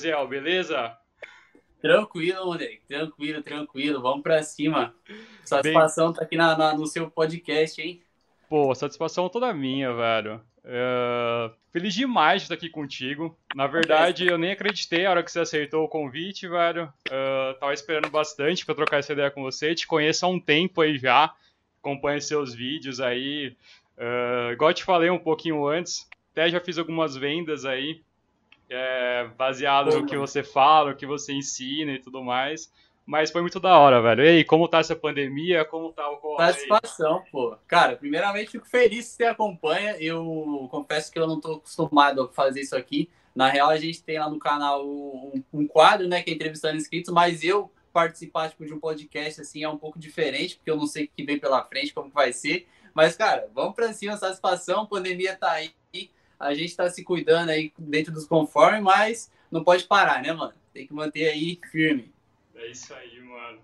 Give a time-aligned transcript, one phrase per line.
[0.00, 0.96] Josiel, beleza?
[1.82, 2.80] Tranquilo, moleque.
[2.88, 4.00] Tranquilo, tranquilo.
[4.00, 4.94] Vamos pra cima.
[5.44, 6.14] Satisfação Bem...
[6.14, 8.02] tá aqui na, na, no seu podcast, hein?
[8.48, 10.40] Pô, satisfação toda minha, velho.
[10.64, 13.36] Uh, feliz demais de estar aqui contigo.
[13.54, 16.90] Na verdade, eu nem acreditei a hora que você aceitou o convite, velho.
[17.06, 19.74] Uh, tava esperando bastante para trocar essa ideia com você.
[19.74, 21.34] Te conheço há um tempo aí já.
[21.78, 23.54] Acompanho seus vídeos aí.
[23.98, 28.02] Uh, igual te falei um pouquinho antes, até já fiz algumas vendas aí
[28.70, 32.72] é, baseado no que você fala, no que você ensina e tudo mais.
[33.04, 34.24] Mas foi muito da hora, velho.
[34.24, 35.64] E aí, como tá essa pandemia?
[35.64, 37.56] Como tá o corre Satisfação, pô.
[37.66, 39.96] Cara, primeiramente fico feliz que você acompanha.
[39.98, 43.10] Eu confesso que eu não tô acostumado a fazer isso aqui.
[43.34, 46.76] Na real, a gente tem lá no canal um, um quadro, né, que é entrevistando
[46.76, 50.76] inscritos, mas eu participar tipo, de um podcast assim é um pouco diferente, porque eu
[50.76, 52.68] não sei o que vem pela frente, como vai ser.
[52.94, 55.72] Mas, cara, vamos pra cima, satisfação, a pandemia tá aí,
[56.40, 60.54] a gente tá se cuidando aí dentro dos conformes, mas não pode parar, né, mano?
[60.72, 62.10] Tem que manter aí firme.
[62.54, 63.58] É isso aí, mano.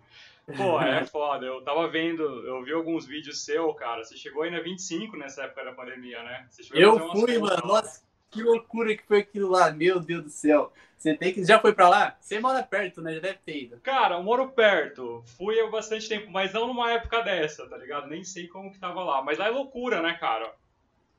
[0.57, 1.47] Pô, é foda.
[1.47, 4.05] Eu tava vendo, eu vi alguns vídeos seu, cara.
[4.05, 6.47] Você chegou aí na 25 nessa época da pandemia, né?
[6.75, 7.67] eu fui, mano.
[7.67, 9.71] Nossa, que loucura que foi aquilo lá.
[9.71, 10.73] Meu Deus do céu.
[10.99, 11.45] Você tem que.
[11.45, 12.17] Já foi pra lá?
[12.21, 13.15] Você mora perto, né?
[13.15, 13.81] Já deve ter ido.
[13.81, 15.23] Cara, eu moro perto.
[15.37, 18.09] Fui há bastante tempo, mas não numa época dessa, tá ligado?
[18.09, 19.23] Nem sei como que tava lá.
[19.23, 20.53] Mas lá é loucura, né, cara?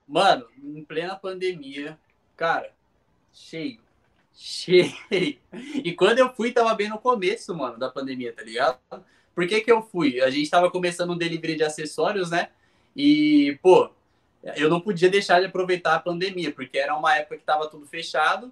[0.08, 1.98] Mano, em plena pandemia,
[2.36, 2.72] cara,
[3.34, 3.80] cheio.
[4.34, 4.94] Cheio.
[5.52, 8.80] E quando eu fui, tava bem no começo, mano, da pandemia, tá ligado?
[9.34, 10.22] Por que que eu fui?
[10.22, 12.50] A gente tava começando um delivery de acessórios, né?
[12.96, 13.90] E, pô,
[14.56, 17.86] eu não podia deixar de aproveitar a pandemia, porque era uma época que tava tudo
[17.86, 18.52] fechado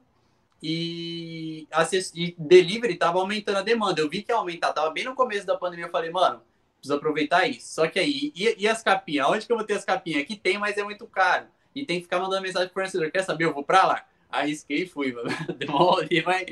[0.62, 1.68] e,
[2.16, 4.02] e delivery tava aumentando a demanda.
[4.02, 6.42] Eu vi que ia aumentar, tava bem no começo da pandemia, eu falei, mano,
[6.86, 7.74] preciso aproveitar isso.
[7.74, 9.28] Só que aí, e, e as capinhas?
[9.28, 10.22] Onde que eu vou ter as capinhas?
[10.22, 11.48] Aqui tem, mas é muito caro.
[11.74, 13.12] E tem que ficar mandando mensagem pro fornecedor.
[13.12, 13.46] Quer saber?
[13.46, 14.06] Eu vou pra lá.
[14.30, 15.30] Arrisquei e fui, mano.
[16.26, 16.46] Mas.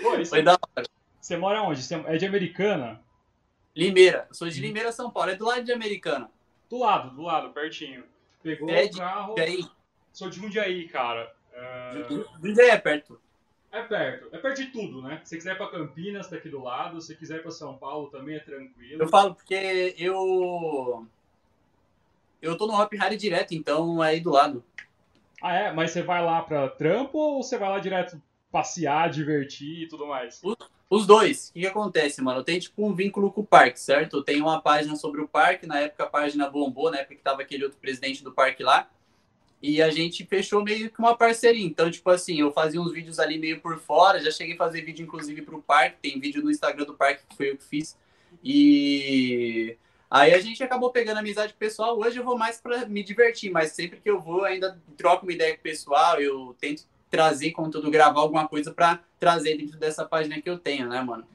[0.00, 0.42] Pô, Foi é...
[0.42, 0.86] da hora.
[1.20, 1.82] Você mora onde?
[1.82, 3.00] Você é de Americana?
[3.74, 4.26] Limeira.
[4.28, 5.30] Eu sou de Limeira, São Paulo.
[5.30, 6.30] É do lado de Americana.
[6.68, 8.04] Do lado, do lado, pertinho.
[8.42, 9.28] Pegou é o carro.
[9.28, 9.64] Jundiaí.
[10.12, 11.32] Sou de Jundiaí, cara.
[11.52, 12.24] Uh...
[12.42, 13.20] Jundiaí é perto.
[13.72, 14.28] É perto.
[14.32, 15.20] É perto de tudo, né?
[15.24, 17.00] Se quiser ir pra Campinas, tá aqui do lado.
[17.00, 19.02] Se quiser ir pra São Paulo, também é tranquilo.
[19.02, 21.06] Eu falo porque eu.
[22.42, 24.64] Eu tô no Hop Harry direto, então é aí do lado.
[25.40, 25.72] Ah, é?
[25.72, 28.20] Mas você vai lá pra trampo ou você vai lá direto
[28.50, 30.40] passear, divertir e tudo mais?
[30.42, 30.56] Os,
[30.88, 31.50] os dois.
[31.50, 32.40] O que, que, acontece, mano?
[32.40, 34.16] Eu tenho tipo um vínculo com o parque, certo?
[34.16, 35.66] Eu tenho uma página sobre o parque.
[35.66, 38.88] Na época a página bombou, na época que tava aquele outro presidente do parque lá.
[39.62, 41.64] E a gente fechou meio que uma parceria.
[41.64, 44.20] Então, tipo assim, eu fazia uns vídeos ali meio por fora.
[44.20, 45.98] Já cheguei a fazer vídeo, inclusive, pro parque.
[46.00, 47.96] Tem vídeo no Instagram do parque que foi eu que fiz.
[48.42, 49.76] E
[50.10, 51.98] aí a gente acabou pegando amizade pessoal.
[51.98, 55.32] Hoje eu vou mais para me divertir, mas sempre que eu vou, ainda troco uma
[55.32, 56.18] ideia com o pessoal.
[56.18, 60.88] Eu tento trazer conteúdo, gravar alguma coisa para trazer dentro dessa página que eu tenho,
[60.88, 61.26] né, mano?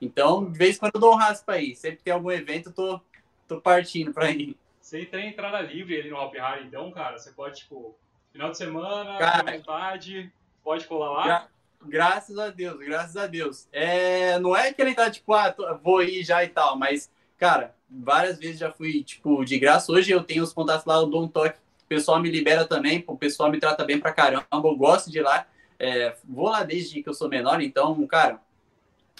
[0.00, 1.74] Então, de vez em quando eu dou um raspa aí.
[1.76, 3.00] Sempre que tem algum evento, eu tô,
[3.46, 4.56] tô partindo pra ir.
[4.84, 7.96] Você tem entrada livre ali no Hop Hari, então, cara, você pode, tipo,
[8.30, 10.30] final de semana, cara, vontade,
[10.62, 11.24] pode colar lá?
[11.24, 11.48] Gra
[11.86, 13.66] graças a Deus, graças a Deus.
[13.72, 17.10] É, não é que ele tá, tipo, ah, tô, vou ir já e tal, mas,
[17.38, 19.90] cara, várias vezes já fui, tipo, de graça.
[19.90, 23.02] Hoje eu tenho os contatos lá, eu dou um toque, o pessoal me libera também,
[23.06, 25.46] o pessoal me trata bem pra caramba, eu gosto de ir lá.
[25.78, 28.38] É, vou lá desde que eu sou menor, então, cara,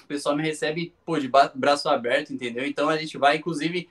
[0.02, 2.66] o pessoal me recebe, pô, de braço aberto, entendeu?
[2.66, 3.88] Então a gente vai, inclusive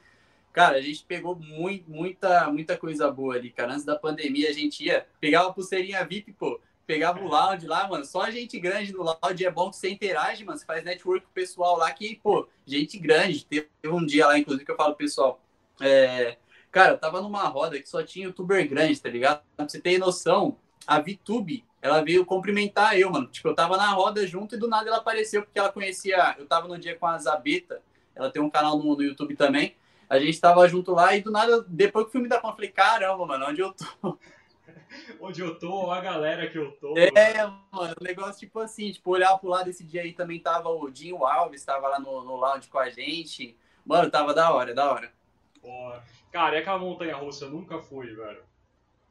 [0.54, 3.74] Cara, a gente pegou muito, muita, muita coisa boa ali, cara.
[3.74, 7.88] Antes da pandemia, a gente ia, pegava a pulseirinha VIP, pô, pegava o lounge lá,
[7.88, 8.06] mano.
[8.06, 10.60] Só gente grande no lounge é bom que você interage, mano.
[10.60, 13.44] Você faz network com o pessoal lá que, pô, gente grande.
[13.44, 15.42] Teve um dia lá, inclusive, que eu falo pessoal.
[15.82, 16.38] É,
[16.72, 19.42] cara, tava numa roda que só tinha youtuber grande, tá ligado?
[19.58, 23.26] Pra você ter noção, a VTube, ela veio cumprimentar eu, mano.
[23.26, 26.36] Tipo, eu tava na roda junto e do nada ela apareceu, porque ela conhecia.
[26.38, 27.82] Eu tava no dia com a Zabeta,
[28.14, 29.76] ela tem um canal no, no YouTube também.
[30.14, 32.70] A gente tava junto lá e do nada, depois que o filme da eu falei,
[32.70, 34.16] caramba, mano, onde eu tô?
[35.20, 36.96] onde eu tô, a galera que eu tô.
[36.96, 40.70] É, mano, o negócio tipo assim, tipo, olhar pro lado esse dia aí também tava
[40.70, 43.58] o Dinho Alves, tava lá no, no lounge com a gente.
[43.84, 45.12] Mano, tava da hora, da hora.
[45.60, 45.94] Pô,
[46.32, 47.46] cara, e aquela montanha russa?
[47.46, 48.44] Eu nunca fui, velho.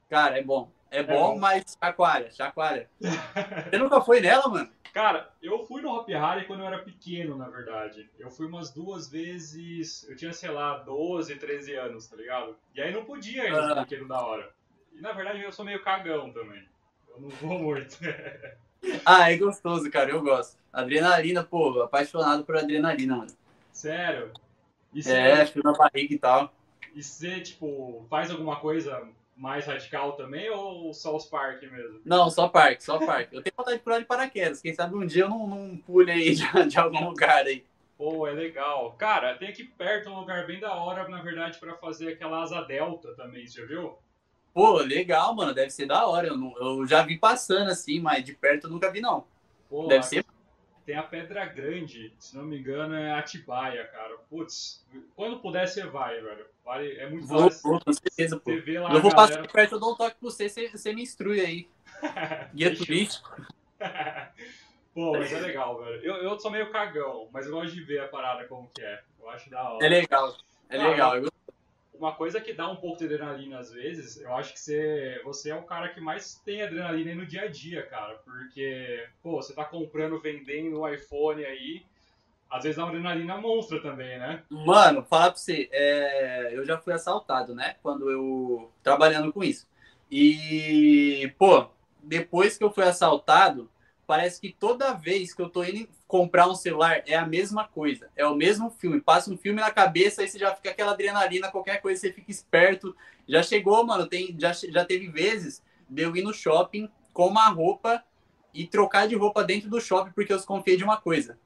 [0.09, 0.71] Cara, é bom.
[0.89, 2.89] É, é bom, bom, mas chacoalha, chacoalha.
[3.01, 4.71] Você nunca foi nela, mano?
[4.93, 8.11] Cara, eu fui no Hop Harry quando eu era pequeno, na verdade.
[8.19, 10.07] Eu fui umas duas vezes.
[10.07, 12.55] Eu tinha, sei lá, 12, 13 anos, tá ligado?
[12.75, 14.53] E aí não podia ir no brinquedo da hora.
[14.93, 16.63] E na verdade eu sou meio cagão também.
[17.09, 17.99] Eu não vou muito.
[19.05, 20.59] ah, é gostoso, cara, eu gosto.
[20.71, 23.33] Adrenalina, pô, apaixonado por adrenalina, mano.
[23.73, 24.31] Sério?
[24.93, 26.55] E é, fio na barriga e tal.
[26.95, 32.01] E você, tipo, faz alguma coisa mais radical também ou só os parques mesmo?
[32.05, 33.35] Não, só parque, só parque.
[33.35, 34.61] Eu tenho vontade de pular de paraquedas.
[34.61, 37.65] Quem sabe um dia eu não, não pule aí de, de algum lugar aí.
[37.97, 38.93] Pô, é legal.
[38.93, 42.61] Cara, tem aqui perto um lugar bem da hora, na verdade, para fazer aquela asa
[42.63, 43.97] delta também, você já viu?
[44.53, 45.55] Pô, legal, mano.
[45.55, 46.29] Deve ser da hora.
[46.29, 49.25] Eu, não, eu já vi passando assim, mas de perto eu nunca vi, não.
[49.69, 50.25] Pô, Deve ser.
[50.85, 54.17] Tem a Pedra Grande, se não me engano, é Atibaia, cara.
[54.29, 54.85] Putz,
[55.15, 56.45] quando puder, você vai, velho.
[56.65, 57.71] Vale, é muito vou, fácil.
[57.71, 58.51] Vou, com certeza, pô.
[58.51, 59.15] Lá eu vou galera...
[59.15, 61.69] passar perto, eu dou um toque pra você, você, você me instrui aí.
[62.55, 63.37] Guia turístico.
[64.95, 66.03] Pô, mas é legal, velho.
[66.05, 69.03] Eu, eu sou meio cagão, mas eu gosto de ver a parada como que é.
[69.19, 69.85] Eu acho da hora.
[69.85, 70.37] É legal.
[70.69, 71.17] É ah, legal.
[71.17, 71.33] Eu...
[71.95, 75.51] Uma coisa que dá um pouco de adrenalina às vezes, eu acho que você, você
[75.51, 78.17] é o cara que mais tem adrenalina no dia a dia, cara.
[78.17, 81.87] Porque, pô, você tá comprando, vendendo um iPhone aí.
[82.53, 84.43] Às vezes uma adrenalina monstra também, né?
[84.51, 86.51] Mano, falar pra você, é...
[86.53, 87.77] eu já fui assaltado, né?
[87.83, 88.71] Quando eu.
[88.83, 89.67] trabalhando com isso.
[90.11, 91.67] E, pô,
[92.03, 93.71] depois que eu fui assaltado,
[94.07, 98.11] parece que toda vez que eu tô indo comprar um celular é a mesma coisa,
[98.15, 99.01] é o mesmo filme.
[99.01, 102.31] Passa um filme na cabeça, aí você já fica aquela adrenalina, qualquer coisa você fica
[102.31, 102.95] esperto.
[103.27, 107.49] Já chegou, mano, tem, já, já teve vezes de eu ir no shopping com uma
[107.49, 108.05] roupa
[108.53, 111.39] e trocar de roupa dentro do shopping porque eu desconfiei de uma coisa.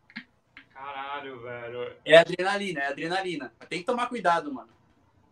[1.17, 1.97] Caralho, velho.
[2.05, 3.53] É adrenalina, é adrenalina.
[3.69, 4.69] Tem que tomar cuidado, mano.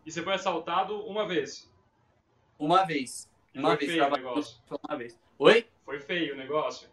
[0.05, 1.71] E você foi assaltado uma vez?
[2.57, 3.29] Uma vez.
[3.53, 3.91] Uma foi vez.
[3.91, 4.57] Feio o negócio.
[4.87, 5.19] Uma vez.
[5.37, 5.67] Oi?
[5.83, 6.89] Foi feio o negócio?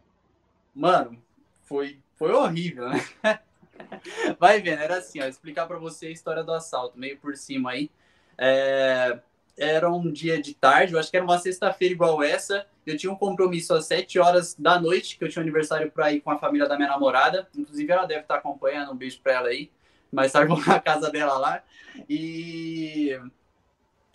[0.74, 1.22] Mano,
[1.62, 2.98] foi, foi horrível, né?
[4.38, 7.70] Vai vendo, era assim, ó, explicar para você a história do assalto, meio por cima
[7.72, 7.90] aí.
[8.36, 9.18] É,
[9.56, 12.66] era um dia de tarde, eu acho que era uma sexta-feira igual essa.
[12.86, 16.12] Eu tinha um compromisso às sete horas da noite, que eu tinha um aniversário para
[16.12, 17.48] ir com a família da minha namorada.
[17.56, 19.70] Inclusive, ela deve estar acompanhando, um beijo para ela aí.
[20.10, 21.62] Mas tarde vou na casa dela lá.
[22.08, 23.18] E.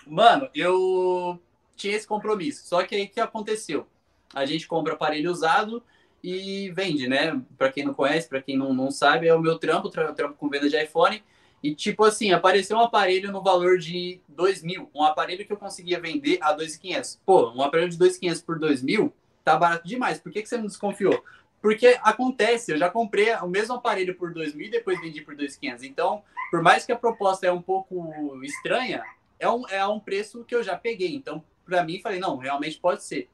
[0.06, 1.40] Mano, eu
[1.76, 2.68] tinha esse compromisso.
[2.68, 3.88] Só que aí o que aconteceu?
[4.34, 5.84] A gente compra aparelho usado
[6.24, 7.42] e vende, né?
[7.58, 10.50] Para quem não conhece, para quem não, não sabe, é o meu trampo, trampo com
[10.50, 11.24] venda de iPhone.
[11.64, 15.58] E tipo assim, apareceu um aparelho no valor de 2 mil, um aparelho que eu
[15.58, 17.20] conseguia vender a 2.500.
[17.26, 19.14] Pô, um aparelho de 2.500 por 2 mil
[19.44, 20.20] tá barato demais.
[20.20, 21.24] Por que, que você não desconfiou?
[21.62, 25.36] Porque acontece, eu já comprei o mesmo aparelho por 2 mil e depois vendi por
[25.36, 25.84] 2.500.
[25.84, 29.04] Então, por mais que a proposta é um pouco estranha,
[29.40, 31.16] é um, é um preço que eu já peguei.
[31.16, 33.30] Então, para mim, falei, não, realmente pode ser.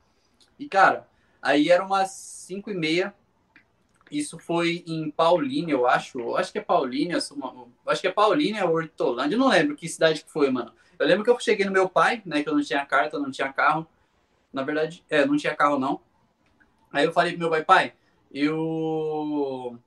[0.57, 1.07] E, cara,
[1.43, 3.13] Aí era umas 5 e meia.
[4.17, 6.19] Isso foi em Paulínia, eu acho.
[6.19, 7.17] Eu acho que é Paulínia.
[7.17, 9.35] Acho que é Paulínia ou Hortolândia.
[9.35, 10.71] Eu não lembro que cidade que foi, mano.
[10.99, 12.43] Eu lembro que eu cheguei no meu pai, né?
[12.43, 13.87] Que eu não tinha carta, não tinha carro.
[14.51, 15.99] Na verdade, é, não tinha carro, não.
[16.91, 17.93] Aí eu falei pro meu pai, pai,
[18.31, 19.79] eu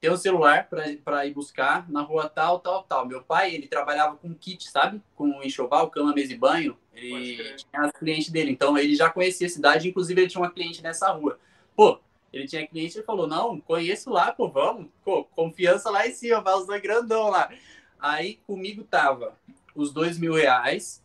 [0.00, 3.06] tenho um celular para ir buscar na rua tal, tal, tal.
[3.06, 5.00] Meu pai, ele trabalhava com kit, sabe?
[5.14, 6.76] Com enxoval, cama, mesa e banho.
[6.94, 10.50] Ele tinha as clientes dele, então ele já conhecia a cidade, inclusive ele tinha uma
[10.50, 11.38] cliente nessa rua.
[11.74, 11.98] Pô,
[12.34, 14.86] ele tinha cliente, ele falou, não, conheço lá, pô, vamos.
[15.04, 17.50] Pô, confiança lá em cima, vai dois grandão lá.
[17.98, 19.36] Aí comigo tava
[19.74, 21.02] os dois mil reais,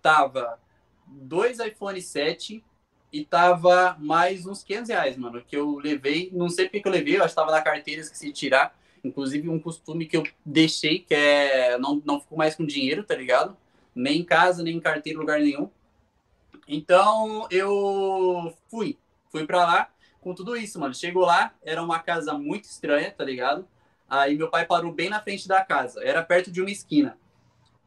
[0.00, 0.58] tava
[1.06, 2.64] dois iPhone 7
[3.12, 6.92] e tava mais uns 500 reais, mano, que eu levei, não sei porque que eu
[6.92, 8.78] levei, eu acho que tava na carteira, esqueci de tirar.
[9.02, 13.14] Inclusive um costume que eu deixei, que é, não, não fico mais com dinheiro, tá
[13.14, 13.56] ligado?
[13.98, 15.68] nem em casa, nem em carteira, lugar nenhum.
[16.66, 18.96] Então eu fui,
[19.30, 19.90] fui para lá
[20.28, 20.94] com tudo isso, mano.
[20.94, 23.66] Chegou lá, era uma casa muito estranha, tá ligado?
[24.06, 27.16] Aí meu pai parou bem na frente da casa, era perto de uma esquina.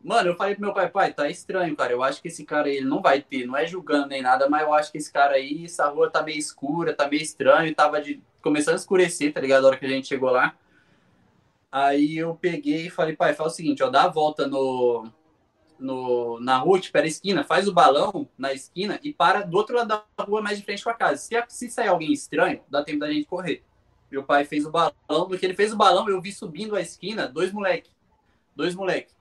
[0.03, 1.93] Mano, eu falei pro meu pai, pai, tá estranho, cara.
[1.93, 4.49] Eu acho que esse cara aí ele não vai ter, não é julgando nem nada,
[4.49, 7.75] mas eu acho que esse cara aí, essa rua tá meio escura, tá meio estranho,
[7.75, 8.19] tava de...
[8.41, 9.65] começando a escurecer, tá ligado?
[9.65, 10.55] A hora que a gente chegou lá.
[11.71, 15.07] Aí eu peguei e falei, pai, faz o seguinte, ó, dá a volta no,
[15.81, 19.75] no, na rua, tipo, era esquina, faz o balão na esquina e para do outro
[19.75, 21.17] lado da rua, mais de frente com a casa.
[21.17, 23.63] Se, se sair alguém estranho, dá tempo da gente correr.
[24.09, 26.81] Meu pai fez o balão, no que ele fez o balão, eu vi subindo a
[26.81, 27.89] esquina dois moleque.
[28.55, 29.13] Dois moleque.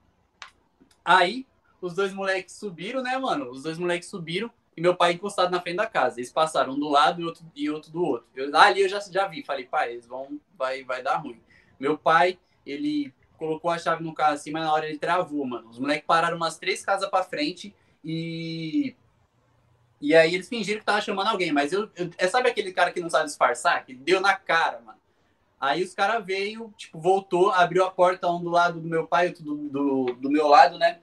[1.05, 1.47] Aí,
[1.81, 3.51] os dois moleques subiram, né, mano?
[3.51, 6.21] Os dois moleques subiram e meu pai encostado na frente da casa.
[6.21, 8.29] Eles passaram um do lado e outro, e outro do outro.
[8.35, 11.41] Eu, ali eu já, já vi, falei, pai, eles vão, vai, vai dar ruim.
[11.79, 15.71] Meu pai, ele colocou a chave no carro assim, mas na hora ele travou, mano.
[15.71, 18.95] Os moleques pararam umas três casas pra frente e.
[19.99, 22.91] E aí eles fingiram que tava chamando alguém, mas eu, eu é, sabe aquele cara
[22.91, 23.85] que não sabe disfarçar?
[23.85, 24.99] Que deu na cara, mano.
[25.59, 29.29] Aí os caras veio, tipo, voltou, abriu a porta um do lado do meu pai,
[29.29, 31.01] outro do, do, do meu lado, né?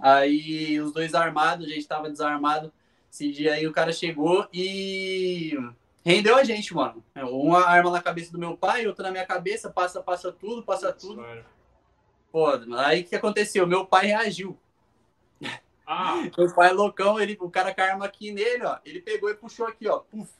[0.00, 2.72] Aí os dois armados, a gente tava desarmado.
[3.12, 5.56] Esse dia aí o cara chegou e
[6.04, 7.04] rendeu a gente, mano.
[7.16, 10.92] Uma arma na cabeça do meu pai, outra na minha cabeça, passa, passa tudo, passa
[10.92, 11.24] tudo.
[12.32, 12.46] Pô,
[12.78, 13.66] aí o que aconteceu?
[13.66, 14.56] Meu pai reagiu.
[15.86, 16.22] Ah.
[16.36, 18.78] Meu pai é loucão, ele, o cara com a arma aqui nele, ó.
[18.84, 19.98] Ele pegou e puxou aqui, ó.
[19.98, 20.30] Puf,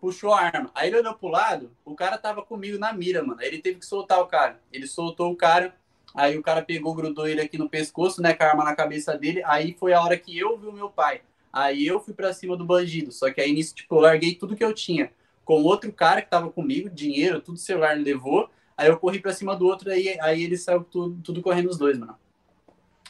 [0.00, 0.70] puxou a arma.
[0.74, 3.40] Aí ele olhou pro lado, o cara tava comigo na mira, mano.
[3.40, 4.60] Aí ele teve que soltar o cara.
[4.72, 5.74] Ele soltou o cara.
[6.14, 8.32] Aí o cara pegou, grudou ele aqui no pescoço, né?
[8.34, 9.42] Com a arma na cabeça dele.
[9.44, 11.22] Aí foi a hora que eu vi o meu pai.
[11.52, 13.10] Aí eu fui para cima do bandido.
[13.10, 15.12] Só que aí nisso, tipo, eu larguei tudo que eu tinha.
[15.44, 18.48] Com outro cara que tava comigo, dinheiro, tudo celular levou.
[18.80, 21.76] Aí eu corri pra cima do outro, aí, aí ele saiu tudo, tudo correndo os
[21.76, 22.16] dois, mano.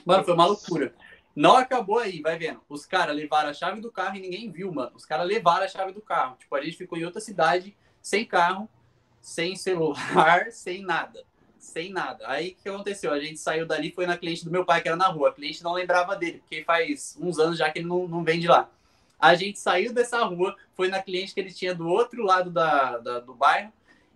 [0.05, 0.93] Mano, foi uma loucura.
[1.35, 2.61] Não acabou aí, vai vendo.
[2.69, 4.91] Os caras levaram a chave do carro e ninguém viu, mano.
[4.97, 6.35] Os caras levaram a chave do carro.
[6.41, 8.69] Tipo, a gente ficou em outra cidade, sem carro,
[9.21, 11.23] sem celular, sem nada.
[11.57, 12.25] Sem nada.
[12.27, 13.13] Aí o que aconteceu?
[13.13, 15.29] A gente saiu dali foi na cliente do meu pai, que era na rua.
[15.29, 18.41] A cliente não lembrava dele, porque faz uns anos já que ele não, não vem
[18.41, 18.69] de lá.
[19.21, 22.99] A gente saiu dessa rua, foi na cliente que ele tinha do outro lado da,
[22.99, 23.73] da do bairro.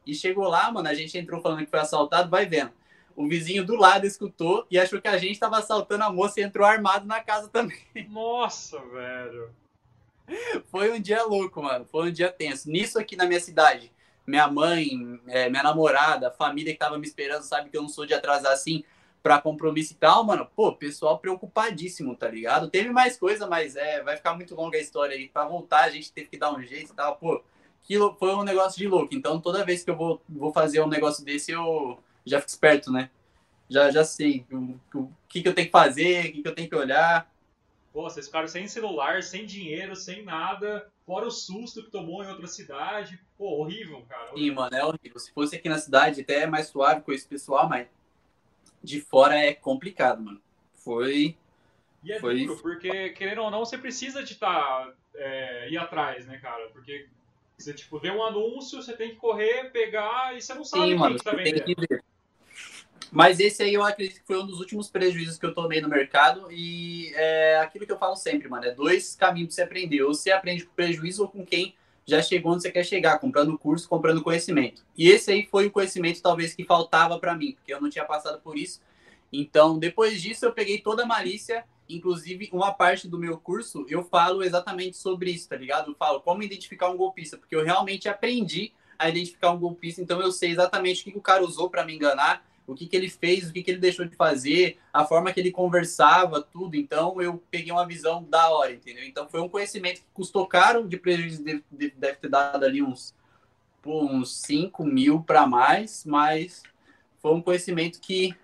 [0.07, 2.73] E chegou lá, mano, a gente entrou falando que foi assaltado, vai vendo.
[3.17, 6.43] O vizinho do lado escutou e achou que a gente estava assaltando a moça e
[6.43, 7.79] entrou armado na casa também.
[8.11, 9.51] Nossa, velho.
[10.71, 11.85] Foi um dia louco, mano.
[11.85, 12.69] Foi um dia tenso.
[12.69, 13.93] Nisso aqui na minha cidade,
[14.27, 17.89] minha mãe, é, minha namorada, a família que tava me esperando, sabe que eu não
[17.89, 18.83] sou de atrasar assim
[19.23, 20.47] para compromisso e tal, mano.
[20.55, 22.69] Pô, pessoal preocupadíssimo, tá ligado?
[22.69, 25.29] Teve mais coisa, mas é, vai ficar muito longa a história aí.
[25.29, 27.17] Para voltar, a gente teve que dar um jeito e tal.
[27.17, 27.43] Pô,
[27.85, 29.15] aquilo foi um negócio de louco.
[29.15, 32.91] Então, toda vez que eu vou, vou fazer um negócio desse, eu já fico esperto,
[32.91, 33.11] né?
[33.69, 36.55] Já, já sei o, o que, que eu tenho que fazer, o que, que eu
[36.55, 37.31] tenho que olhar.
[37.93, 42.29] Pô, vocês ficaram sem celular, sem dinheiro, sem nada, fora o susto que tomou em
[42.29, 43.21] outra cidade.
[43.39, 44.33] Pô, horrível, cara.
[44.33, 44.49] Horrível.
[44.49, 45.19] Sim, mano, é horrível.
[45.19, 47.87] Se fosse aqui na cidade, até é mais suave com esse pessoal, mas
[48.83, 50.41] de fora é complicado, mano.
[50.75, 51.37] Foi.
[52.03, 52.45] E é foi...
[52.45, 54.87] duro, porque, querendo ou não, você precisa de estar.
[54.87, 56.69] Tá, é, ir atrás, né, cara?
[56.71, 57.07] Porque
[57.57, 60.95] você, tipo, vê um anúncio, você tem que correr, pegar e você não sabe Sim,
[60.97, 61.65] mano, que tá vendendo.
[61.65, 62.05] Tem que ver.
[63.11, 65.89] Mas esse aí eu acredito que foi um dos últimos prejuízos que eu tomei no
[65.89, 66.51] mercado.
[66.51, 68.65] E é aquilo que eu falo sempre, mano.
[68.65, 70.03] É dois caminhos pra você aprender.
[70.03, 73.57] Ou você aprende com prejuízo ou com quem já chegou onde você quer chegar, comprando
[73.57, 74.85] curso, comprando conhecimento.
[74.97, 78.05] E esse aí foi o conhecimento, talvez, que faltava para mim, porque eu não tinha
[78.05, 78.83] passado por isso.
[79.33, 84.03] Então, depois disso, eu peguei toda a malícia Inclusive, uma parte do meu curso eu
[84.05, 85.91] falo exatamente sobre isso, tá ligado?
[85.91, 90.21] Eu falo como identificar um golpista, porque eu realmente aprendi a identificar um golpista, então
[90.21, 93.11] eu sei exatamente o que, o cara usou para me enganar, o que, que ele
[93.11, 96.77] fez, o que, que ele deixou de fazer, a forma que ele conversava, tudo.
[96.77, 99.05] Então eu peguei uma visão da hora, entendeu?
[99.05, 103.15] Então foi um conhecimento que custou caro, de prejuízo deve, deve ter dado ali uns,
[103.85, 106.63] uns 5 mil para mais, mas
[107.21, 108.35] foi um conhecimento que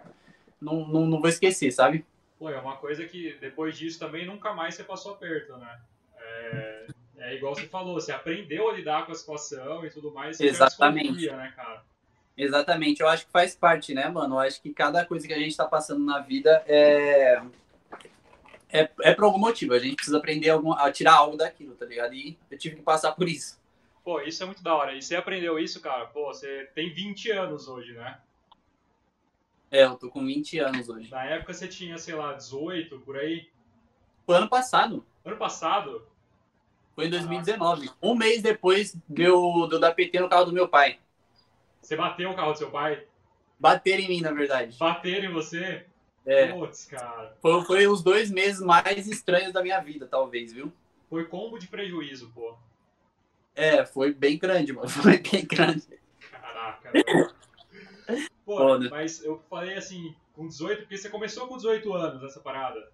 [0.60, 2.04] não, não, não vou esquecer, sabe?
[2.40, 5.78] Pô, é uma coisa que depois disso também nunca mais você passou aperto, né?
[6.16, 6.86] É,
[7.18, 10.40] é igual você falou, você aprendeu a lidar com a situação e tudo mais.
[10.40, 11.30] Exatamente.
[11.30, 11.84] né, cara?
[12.34, 14.36] Exatamente, eu acho que faz parte, né, mano?
[14.36, 17.42] Eu acho que cada coisa que a gente tá passando na vida é.
[18.72, 21.84] É, é por algum motivo, a gente precisa aprender algum, a tirar algo daquilo, tá
[21.84, 22.14] ligado?
[22.14, 23.60] E eu tive que passar por isso.
[24.02, 24.94] Pô, isso é muito da hora.
[24.94, 26.06] E você aprendeu isso, cara?
[26.06, 28.18] Pô, você tem 20 anos hoje, né?
[29.70, 31.10] É, eu tô com 20 anos hoje.
[31.10, 33.48] Na época você tinha, sei lá, 18, por aí?
[34.26, 35.04] Foi ano passado.
[35.24, 36.06] Ano passado?
[36.94, 37.88] Foi em 2019.
[37.88, 37.94] Ah.
[38.02, 40.98] Um mês depois deu, deu da PT no carro do meu pai.
[41.80, 43.06] Você bateu o carro do seu pai?
[43.58, 44.76] Bateram em mim, na verdade.
[44.76, 45.86] Bateram em você?
[46.26, 46.48] É.
[46.52, 47.36] Putz, cara.
[47.40, 50.72] Foi, foi os dois meses mais estranhos da minha vida, talvez, viu?
[51.08, 52.56] Foi combo de prejuízo, pô.
[53.54, 54.88] É, foi bem grande, mano.
[54.88, 55.86] Foi bem grande.
[56.30, 57.34] Caraca, mano.
[58.44, 58.88] Pô, Foda.
[58.90, 62.90] mas eu falei assim, com 18, porque você começou com 18 anos essa parada.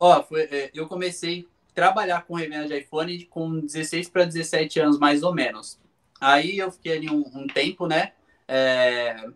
[0.00, 4.80] Ó, foi, é, eu comecei a trabalhar com revenda de iPhone com 16 para 17
[4.80, 5.78] anos, mais ou menos.
[6.20, 8.12] Aí eu fiquei ali um, um tempo, né?
[8.46, 9.28] É,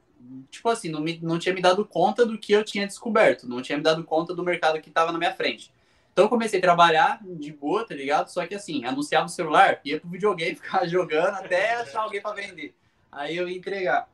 [0.50, 3.60] tipo assim, não, me, não tinha me dado conta do que eu tinha descoberto, não
[3.60, 5.72] tinha me dado conta do mercado que estava na minha frente.
[6.12, 8.28] Então eu comecei a trabalhar de boa, tá ligado?
[8.28, 12.34] Só que assim, anunciava o celular, ia pro videogame, ficava jogando até achar alguém para
[12.34, 12.74] vender.
[13.10, 14.08] Aí eu ia entregar.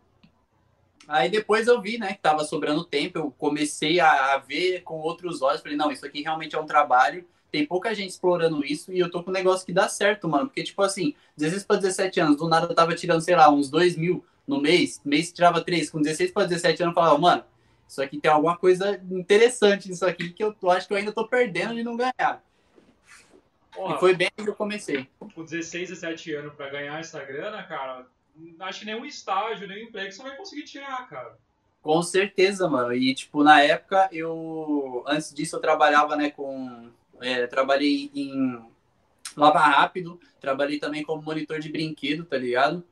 [1.09, 4.97] Aí depois eu vi, né, que tava sobrando tempo, eu comecei a, a ver com
[4.97, 8.93] outros olhos, falei, não, isso aqui realmente é um trabalho, tem pouca gente explorando isso
[8.93, 10.47] e eu tô com um negócio que dá certo, mano.
[10.47, 13.71] Porque, tipo assim, 16 para 17 anos, do nada eu tava tirando, sei lá, uns
[13.71, 17.45] 2 mil no mês, mês tirava 3, com 16 para 17 anos eu falava, mano,
[17.87, 21.12] isso aqui tem alguma coisa interessante nisso aqui que eu tô, acho que eu ainda
[21.12, 22.43] tô perdendo de não ganhar.
[23.75, 25.09] Porra, e foi bem que eu comecei.
[25.19, 28.07] Com 16, 17 anos para ganhar essa grana, cara,
[28.61, 31.37] acho que nenhum estágio, nenhum emprego você vai conseguir tirar, cara.
[31.83, 32.92] Com certeza, mano.
[32.92, 35.04] E, tipo, na época, eu.
[35.07, 36.90] Antes disso, eu trabalhava, né, com.
[37.21, 38.62] É, trabalhei em
[39.37, 42.85] Lava Rápido, trabalhei também como monitor de brinquedo, tá ligado?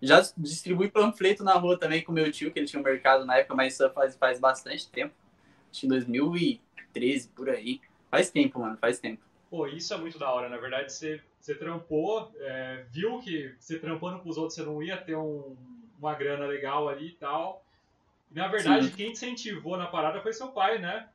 [0.00, 3.38] Já distribuí panfleto na rua também com meu tio, que ele tinha um mercado na
[3.38, 5.14] época, mas isso faz, faz bastante tempo.
[5.70, 7.80] Acho que em 2013, por aí.
[8.10, 9.25] Faz tempo, mano, faz tempo.
[9.50, 10.48] Pô, isso é muito da hora.
[10.48, 14.82] Na verdade, você, você trampou, é, viu que você trampando com os outros você não
[14.82, 15.56] ia ter um,
[15.98, 17.64] uma grana legal ali e tal.
[18.30, 18.92] E, na verdade, Sim.
[18.92, 21.08] quem incentivou na parada foi seu pai, né?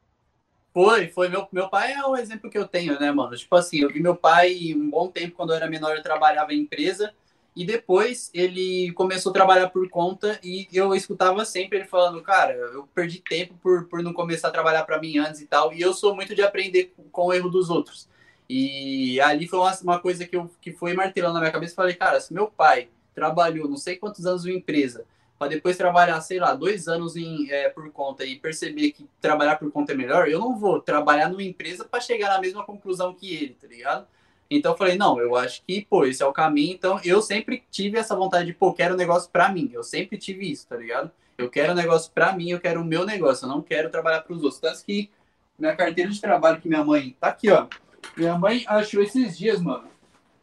[0.74, 1.28] Foi, foi.
[1.28, 3.36] Meu, meu pai é o exemplo que eu tenho, né, mano?
[3.36, 6.54] Tipo assim, eu vi meu pai um bom tempo, quando eu era menor, eu trabalhava
[6.54, 7.14] em empresa.
[7.54, 12.54] E depois ele começou a trabalhar por conta e eu escutava sempre ele falando, cara,
[12.54, 15.74] eu perdi tempo por, por não começar a trabalhar para mim antes e tal.
[15.74, 18.08] E eu sou muito de aprender com o erro dos outros.
[18.54, 21.74] E ali foi uma, coisa que, eu, que foi martelando na minha cabeça.
[21.74, 25.06] Falei, cara, se meu pai trabalhou não sei quantos anos em empresa,
[25.40, 29.56] para depois trabalhar, sei lá, dois anos em, é, por conta e perceber que trabalhar
[29.56, 33.14] por conta é melhor, eu não vou trabalhar numa empresa para chegar na mesma conclusão
[33.14, 34.06] que ele, tá ligado?
[34.50, 36.74] Então eu falei, não, eu acho que, pô, esse é o caminho.
[36.74, 39.70] Então eu sempre tive essa vontade de, pô, quero um negócio para mim.
[39.72, 41.10] Eu sempre tive isso, tá ligado?
[41.38, 44.22] Eu quero um negócio para mim, eu quero o meu negócio, eu não quero trabalhar
[44.22, 44.60] para os outros.
[44.60, 45.10] Tanto que
[45.58, 47.68] minha carteira de trabalho que minha mãe tá aqui, ó.
[48.18, 49.90] Minha mãe achou esses dias, mano.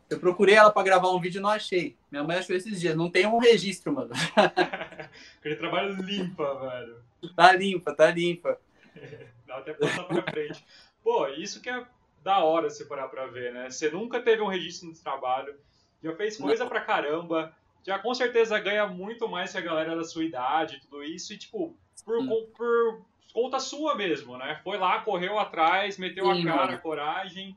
[0.08, 1.96] Eu procurei ela para gravar um vídeo e não achei.
[2.10, 2.96] Minha mãe achou esses dias.
[2.96, 4.10] Não tem um registro, mano.
[5.38, 7.02] Aquele trabalho limpa, velho.
[7.36, 8.58] Tá limpa, tá limpa.
[9.46, 10.64] Dá até passar pra frente.
[11.02, 11.86] Pô, isso que é
[12.22, 13.70] da hora se parar pra ver, né?
[13.70, 15.54] Você nunca teve um registro de trabalho,
[16.02, 16.70] já fez coisa não.
[16.70, 20.80] pra caramba, já com certeza ganha muito mais que a galera da sua idade e
[20.80, 21.74] tudo isso, e tipo,
[22.04, 24.60] por, por conta sua mesmo, né?
[24.64, 26.78] Foi lá, correu atrás, meteu Sim, a cara, mano.
[26.80, 27.56] coragem.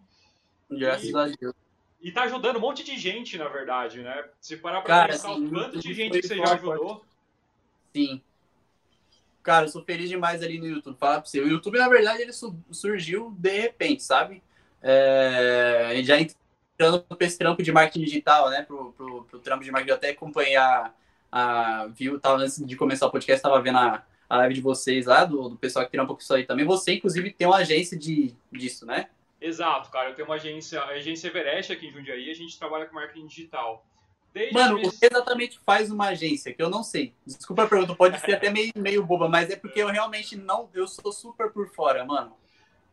[0.69, 1.17] Graças e...
[1.17, 1.55] a Deus.
[2.01, 4.25] E tá ajudando um monte de gente, na verdade, né?
[4.39, 7.05] Se parar pra Cara, pensar o quanto de gente que você já ajudou.
[7.93, 8.21] Sim.
[9.43, 10.97] Cara, eu sou feliz demais ali no YouTube.
[10.97, 11.39] Falar pra você.
[11.39, 12.31] O YouTube, na verdade, ele
[12.71, 14.41] surgiu de repente, sabe?
[14.81, 16.01] É...
[16.03, 18.63] Já entrando pra esse trampo de marketing digital, né?
[18.63, 20.91] Pro, pro, pro trampo de marketing, eu até acompanhei a,
[21.31, 21.87] a.
[21.87, 25.25] Viu, tava, antes de começar o podcast, tava vendo a, a live de vocês lá,
[25.25, 26.65] do, do pessoal que trampa com isso aí também.
[26.65, 29.09] Você, inclusive, tem uma agência de, disso, né?
[29.41, 30.09] Exato, cara.
[30.09, 33.27] Eu tenho uma agência, a agência Everest aqui em Jundiaí, a gente trabalha com marketing
[33.27, 33.85] digital.
[34.33, 36.53] Desde Mano, o que exatamente faz uma agência?
[36.53, 37.13] Que eu não sei.
[37.25, 40.69] Desculpa a pergunta, pode ser até meio, meio boba, mas é porque eu realmente não.
[40.73, 42.33] Eu sou super por fora, mano.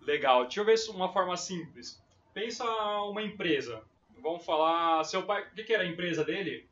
[0.00, 0.42] Legal.
[0.42, 2.02] Deixa eu ver uma forma simples.
[2.34, 2.64] Pensa
[3.02, 3.80] uma empresa.
[4.20, 5.04] Vamos falar.
[5.04, 5.44] Seu pai.
[5.44, 6.66] O que, que era a empresa dele?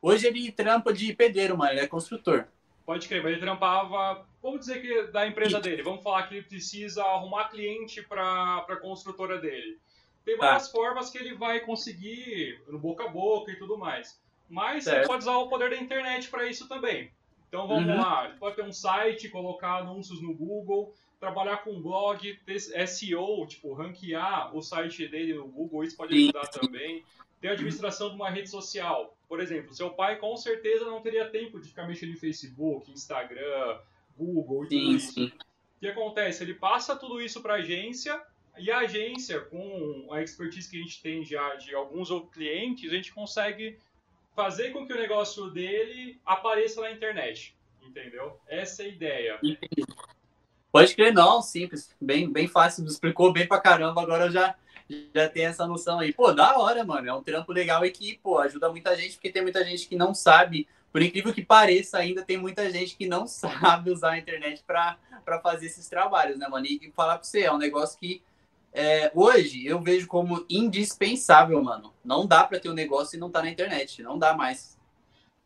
[0.00, 1.72] Hoje ele trampa de pedreiro, mano.
[1.72, 2.46] Ele é construtor.
[2.84, 6.46] Pode crer, mas ele trampava, vamos dizer que da empresa dele, vamos falar que ele
[6.46, 9.78] precisa arrumar cliente para a construtora dele.
[10.24, 10.46] Tem tá.
[10.46, 14.20] várias formas que ele vai conseguir no boca a boca e tudo mais.
[14.48, 14.98] Mas certo.
[14.98, 17.12] ele pode usar o poder da internet para isso também.
[17.48, 18.00] Então vamos uhum.
[18.00, 23.46] lá, ele pode ter um site, colocar anúncios no Google, trabalhar com blog, ter SEO,
[23.46, 26.60] tipo, ranquear o site dele no Google, isso pode ajudar sim.
[26.60, 27.04] também
[27.40, 29.16] ter a administração de uma rede social.
[29.28, 33.78] Por exemplo, seu pai com certeza não teria tempo de ficar mexendo em Facebook, Instagram,
[34.16, 35.12] Google e tudo sim, isso.
[35.12, 35.26] Sim.
[35.26, 36.42] O que acontece?
[36.42, 38.20] Ele passa tudo isso para a agência
[38.58, 42.92] e a agência, com a expertise que a gente tem já de alguns outros clientes,
[42.92, 43.78] a gente consegue
[44.36, 47.54] fazer com que o negócio dele apareça na internet.
[47.82, 48.38] Entendeu?
[48.46, 49.38] Essa é a ideia.
[49.42, 49.84] Entendi.
[50.70, 51.94] Pode crer, não, simples.
[52.00, 54.02] Bem, bem fácil, explicou bem pra caramba.
[54.02, 54.54] Agora eu já,
[55.14, 56.12] já tem essa noção aí.
[56.12, 57.08] Pô, da hora, mano.
[57.08, 59.96] É um trampo legal e que, pô, ajuda muita gente, porque tem muita gente que
[59.96, 60.68] não sabe.
[60.92, 64.98] Por incrível que pareça, ainda tem muita gente que não sabe usar a internet para
[65.42, 66.66] fazer esses trabalhos, né, mano?
[66.66, 68.22] E falar pra você, é um negócio que
[68.72, 71.92] é, hoje eu vejo como indispensável, mano.
[72.04, 74.02] Não dá para ter um negócio e não tá na internet.
[74.02, 74.78] Não dá mais.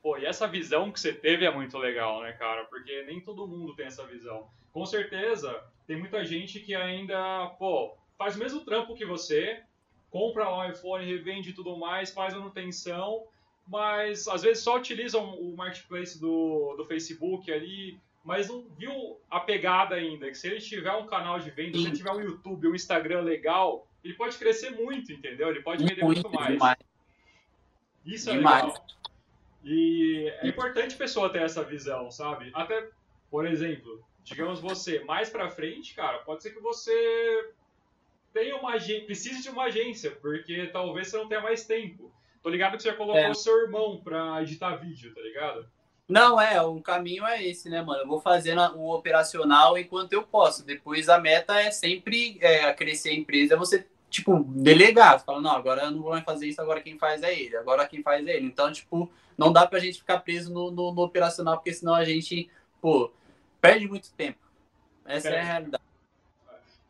[0.03, 2.65] Pô, e essa visão que você teve é muito legal, né, cara?
[2.65, 4.47] Porque nem todo mundo tem essa visão.
[4.73, 9.63] Com certeza, tem muita gente que ainda, pô, faz o mesmo trampo que você,
[10.11, 13.27] compra um iPhone, revende tudo mais, faz manutenção,
[13.67, 19.41] mas às vezes só utilizam o marketplace do, do Facebook ali, mas não viu a
[19.41, 22.69] pegada ainda, que se ele tiver um canal de venda, se ele tiver um YouTube,
[22.69, 25.49] um Instagram legal, ele pode crescer muito, entendeu?
[25.49, 26.53] Ele pode vender muito, muito mais.
[26.53, 26.79] Demais.
[28.05, 28.65] Isso é demais.
[28.65, 28.87] legal.
[29.65, 32.51] E é importante a pessoa ter essa visão, sabe?
[32.55, 32.89] Até,
[33.31, 37.53] por exemplo, digamos você, mais pra frente, cara, pode ser que você
[38.35, 42.13] tenha uma precise de uma agência, porque talvez você não tenha mais tempo.
[42.43, 43.31] Tô ligado que você já colocou é.
[43.31, 45.67] o seu irmão pra editar vídeo, tá ligado?
[46.07, 48.03] Não, é, o caminho é esse, né, mano?
[48.03, 50.67] Eu vou fazendo o operacional enquanto eu posso.
[50.67, 55.19] Depois a meta é sempre é, crescer a empresa, você, tipo, delegar.
[55.19, 57.57] Você fala, não, agora eu não vou mais fazer isso, agora quem faz é ele,
[57.57, 58.47] agora quem faz é ele.
[58.47, 62.05] Então, tipo, não dá pra gente ficar preso no, no, no operacional, porque senão a
[62.05, 62.51] gente,
[62.83, 63.11] pô,
[63.61, 64.41] perde muito tempo.
[65.07, 65.84] Essa é, é a realidade.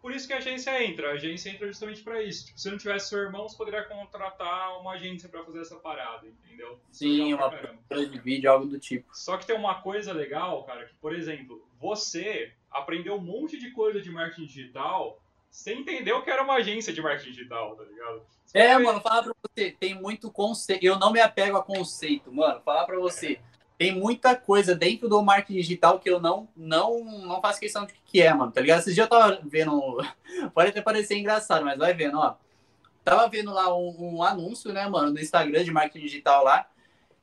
[0.05, 1.09] Por isso que a agência entra.
[1.09, 2.45] A agência entra justamente para isso.
[2.45, 6.27] Tipo, se não tivesse seu irmão, você poderia contratar uma agência para fazer essa parada,
[6.27, 6.79] entendeu?
[6.93, 9.09] Isso é Sim, uma produtora de vídeo, algo do tipo.
[9.17, 13.71] Só que tem uma coisa legal, cara, que, por exemplo, você aprendeu um monte de
[13.71, 15.19] coisa de marketing digital
[15.51, 18.23] Você entendeu que era uma agência de marketing digital, tá ligado?
[18.45, 20.85] Você É, mano, falar pra você, tem muito conceito.
[20.85, 22.61] Eu não me apego a conceito, mano.
[22.61, 23.41] Falar pra você,
[23.77, 27.95] tem muita coisa dentro do marketing digital que eu não não não faço questão de
[28.05, 28.53] que é, mano.
[28.53, 28.81] Tá ligado?
[28.81, 29.99] Esses dias eu tava vendo,
[30.55, 32.37] pode até parecer engraçado, mas vai vendo, ó.
[33.05, 36.67] Tava vendo lá um, um anúncio, né, mano, no Instagram de marketing digital lá.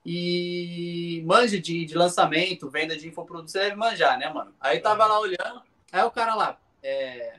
[0.06, 4.54] E manja de, de lançamento, venda de infoprodutos, você deve manjar, né, mano?
[4.60, 5.62] Aí tava lá olhando,
[5.92, 7.36] aí o cara lá, é,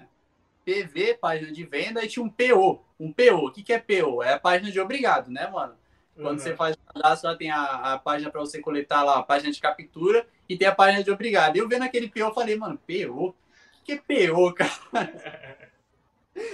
[0.64, 2.84] PV, página de venda, e tinha um PO.
[2.98, 3.48] Um PO.
[3.48, 4.22] O que, que é PO?
[4.22, 5.74] É a página de obrigado, né, mano?
[6.22, 6.44] Quando Uhum.
[6.44, 9.52] você faz o cadastro, lá tem a, a página para você coletar lá, a página
[9.52, 11.56] de captura, e tem a página de obrigado.
[11.56, 13.34] E eu vendo aquele PO, eu falei, mano, PO?
[13.84, 15.70] Que, PO, cara?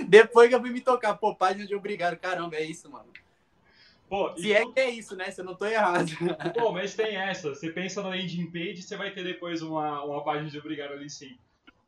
[0.07, 3.07] Depois que eu fui me tocar, pô, página de obrigado, caramba, é isso, mano.
[4.09, 5.31] Pô, Se é que é isso, né?
[5.31, 6.11] Se eu não tô errado.
[6.59, 7.51] Pô, mas tem essa.
[7.51, 11.11] Você pensa na landing page, você vai ter depois uma, uma página de obrigado ali
[11.11, 11.37] sim.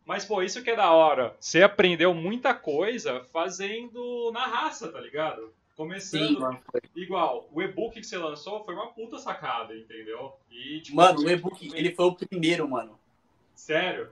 [0.04, 1.34] Mas, pô, isso que é da hora.
[1.40, 5.50] Você aprendeu muita coisa fazendo na raça, tá ligado?
[5.80, 6.82] Começando foi.
[6.94, 7.48] igual.
[7.50, 10.34] O e-book que você lançou foi uma puta sacada, entendeu?
[10.50, 13.00] E, tipo, Mano, o e-book, ele foi o primeiro, mano.
[13.54, 14.10] Sério?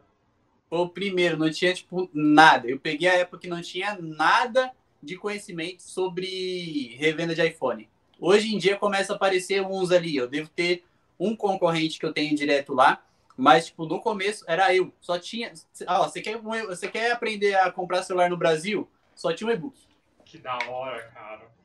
[0.71, 2.67] Foi o primeiro, não tinha, tipo, nada.
[2.71, 7.87] Eu peguei a época que não tinha nada de conhecimento sobre revenda de iPhone.
[8.19, 10.17] Hoje em dia começa a aparecer uns ali.
[10.17, 10.87] Eu devo ter
[11.21, 13.05] um concorrente que eu tenho direto lá,
[13.37, 14.91] mas, tipo, no começo era eu.
[15.03, 15.53] Só tinha.
[15.87, 18.89] Ó, você quer, você quer aprender a comprar celular no Brasil?
[19.15, 19.79] Só tinha um e-book.
[20.25, 21.58] Que da hora, cara.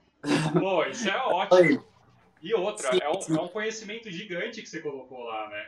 [0.60, 1.84] Pô, isso é ótimo.
[2.42, 5.68] E outra, Sim, é um, é um conhecimento gigante que você colocou lá, né?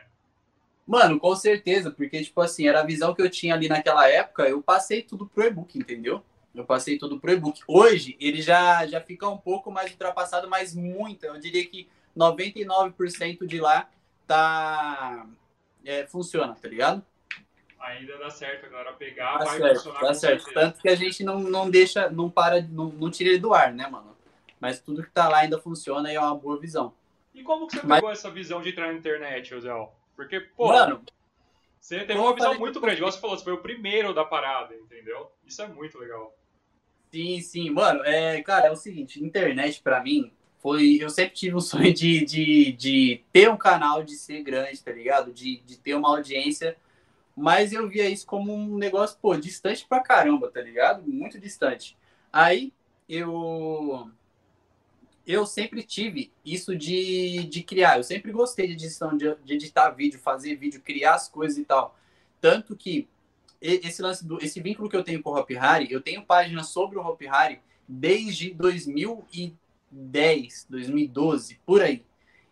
[0.86, 4.48] Mano, com certeza, porque, tipo assim, era a visão que eu tinha ali naquela época,
[4.48, 6.22] eu passei tudo pro e-book, entendeu?
[6.54, 7.60] Eu passei tudo pro e-book.
[7.66, 11.24] Hoje, ele já, já fica um pouco mais ultrapassado, mas muito.
[11.24, 13.88] Eu diria que 99% de lá
[14.26, 15.26] tá.
[15.84, 17.04] é, funciona, tá ligado?
[17.80, 20.44] Ainda dá certo a galera pegar, Tá vai certo, funcionar com certo.
[20.44, 20.60] certeza.
[20.60, 23.72] Tanto que a gente não, não deixa, não para, não, não tira ele do ar,
[23.72, 24.15] né, mano?
[24.60, 26.92] Mas tudo que tá lá ainda funciona e é uma boa visão.
[27.34, 29.70] E como que você Mas- pegou essa visão de entrar na internet, José?
[30.14, 31.02] Porque, pô, Mano,
[31.78, 33.00] você teve uma visão muito grande.
[33.00, 35.30] Você falou, você foi o primeiro da parada, entendeu?
[35.46, 36.34] Isso é muito legal.
[37.12, 41.54] Sim, sim, mano, é, cara, é o seguinte, internet pra mim foi, eu sempre tive
[41.54, 45.32] um sonho de, de, de ter um canal, de ser grande, tá ligado?
[45.32, 46.76] De, de ter uma audiência,
[47.36, 51.06] mas eu via isso como um negócio, pô, distante pra caramba, tá ligado?
[51.06, 51.96] Muito distante.
[52.32, 52.72] Aí,
[53.08, 54.10] eu,
[55.26, 59.90] eu sempre tive isso de, de criar, eu sempre gostei de edição, de, de editar
[59.90, 61.98] vídeo, fazer vídeo, criar as coisas e tal.
[62.40, 63.08] Tanto que
[63.60, 66.62] esse lance do esse vínculo que eu tenho com o Hop Hari, eu tenho página
[66.62, 67.58] sobre o Hop Hari
[67.88, 72.04] desde 2010, 2012, por aí.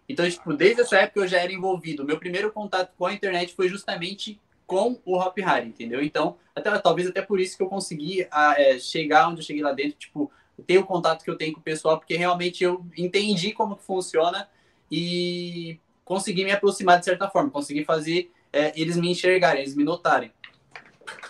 [0.08, 2.04] Então, tipo, desde essa época eu já era envolvido.
[2.04, 6.02] Meu primeiro contato com a internet foi justamente com o Hop Hari, entendeu?
[6.02, 9.62] Então, até, talvez até por isso que eu consegui ah, é, chegar onde eu cheguei
[9.62, 10.30] lá dentro, tipo,
[10.66, 13.82] ter o contato que eu tenho com o pessoal, porque realmente eu entendi como que
[13.82, 14.48] funciona
[14.90, 19.82] e consegui me aproximar de certa forma, consegui fazer é, eles me enxergarem, eles me
[19.82, 20.32] notarem.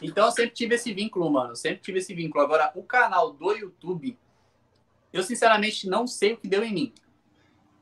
[0.02, 1.56] Então eu sempre tive esse vínculo, mano.
[1.56, 2.44] Sempre tive esse vínculo.
[2.44, 4.18] Agora, o canal do YouTube,
[5.12, 6.92] eu sinceramente não sei o que deu em mim.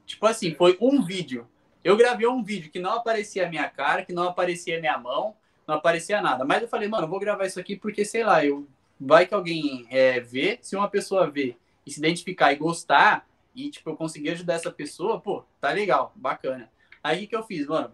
[0.07, 1.49] Tipo assim, foi um vídeo.
[1.83, 4.97] Eu gravei um vídeo que não aparecia a minha cara, que não aparecia a minha
[4.97, 5.35] mão,
[5.67, 6.45] não aparecia nada.
[6.45, 8.67] Mas eu falei, mano, eu vou gravar isso aqui porque, sei lá, eu
[9.05, 10.59] vai que alguém é, vê.
[10.63, 14.71] Se uma pessoa vê e se identificar e gostar, e tipo, eu conseguir ajudar essa
[14.71, 16.71] pessoa, pô, tá legal, bacana.
[17.03, 17.93] Aí o que, eu fiz, mano?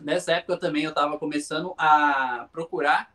[0.00, 3.14] Nessa época também eu tava começando a procurar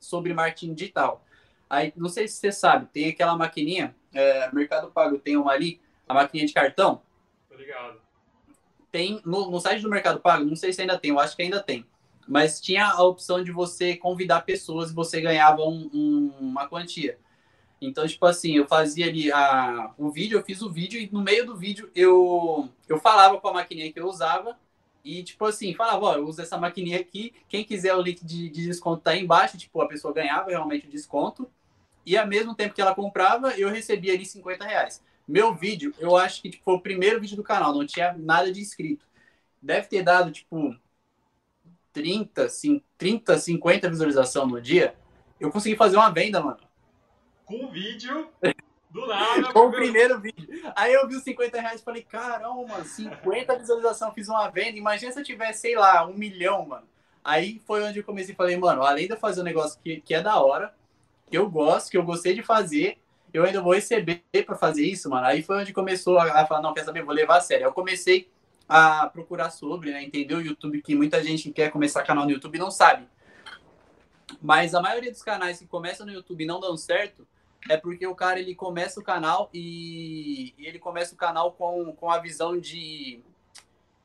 [0.00, 1.24] sobre marketing digital.
[1.68, 5.80] Aí, não sei se você sabe, tem aquela maquininha, é, Mercado Pago tem uma ali,
[6.08, 7.02] a maquininha de cartão.
[7.48, 8.00] Tô ligado.
[8.90, 11.42] Tem no, no site do Mercado Pago, não sei se ainda tem, eu acho que
[11.42, 11.84] ainda tem.
[12.28, 17.18] Mas tinha a opção de você convidar pessoas e você ganhava um- um- uma quantia.
[17.80, 21.22] Então, tipo assim, eu fazia ali a, o vídeo, eu fiz o vídeo e no
[21.22, 24.58] meio do vídeo eu, eu falava com a maquininha que eu usava
[25.04, 28.48] e, tipo assim, falava, ó, eu uso essa maquininha aqui, quem quiser o link de,
[28.48, 31.48] de desconto tá aí embaixo, tipo, a pessoa ganhava realmente o desconto
[32.06, 35.02] e ao mesmo tempo que ela comprava, eu recebia ali 50 reais.
[35.28, 38.50] Meu vídeo, eu acho que tipo, foi o primeiro vídeo do canal, não tinha nada
[38.52, 39.04] de inscrito.
[39.60, 40.74] Deve ter dado, tipo,
[41.96, 44.94] 30, sim, 30 50 visualização no dia.
[45.40, 46.58] Eu consegui fazer uma venda, mano.
[47.46, 48.28] Com vídeo,
[48.90, 49.48] do nada.
[49.54, 50.46] Com o primeiro vídeo.
[50.76, 54.76] Aí eu vi os 50 reais e falei, caramba, mano, 50 visualização, fiz uma venda.
[54.76, 56.86] Imagina se eu tivesse, sei lá, um milhão, mano.
[57.24, 60.02] Aí foi onde eu comecei e falei, mano, além de eu fazer um negócio que,
[60.02, 60.74] que é da hora,
[61.30, 62.98] que eu gosto, que eu gostei de fazer,
[63.32, 65.26] eu ainda vou receber pra fazer isso, mano.
[65.26, 67.64] Aí foi onde começou a, a falar, não, quer saber, vou levar a sério.
[67.64, 68.28] Aí eu comecei
[68.68, 72.58] a procurar sobre, né, entender o YouTube, que muita gente quer começar canal no YouTube
[72.58, 73.06] não sabe.
[74.42, 77.26] Mas a maioria dos canais que começam no YouTube e não dão certo
[77.68, 81.92] é porque o cara ele começa o canal e, e ele começa o canal com,
[81.92, 83.22] com a visão de,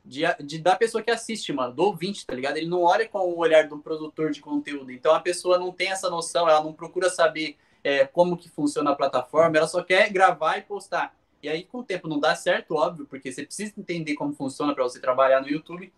[0.04, 2.56] de, de, da pessoa que assiste, mano, do ouvinte, tá ligado?
[2.56, 4.90] Ele não olha com o olhar do produtor de conteúdo.
[4.90, 8.90] Então a pessoa não tem essa noção, ela não procura saber é, como que funciona
[8.90, 11.14] a plataforma, ela só quer gravar e postar.
[11.42, 14.74] E aí, com o tempo, não dá certo, óbvio, porque você precisa entender como funciona
[14.74, 15.92] para você trabalhar no YouTube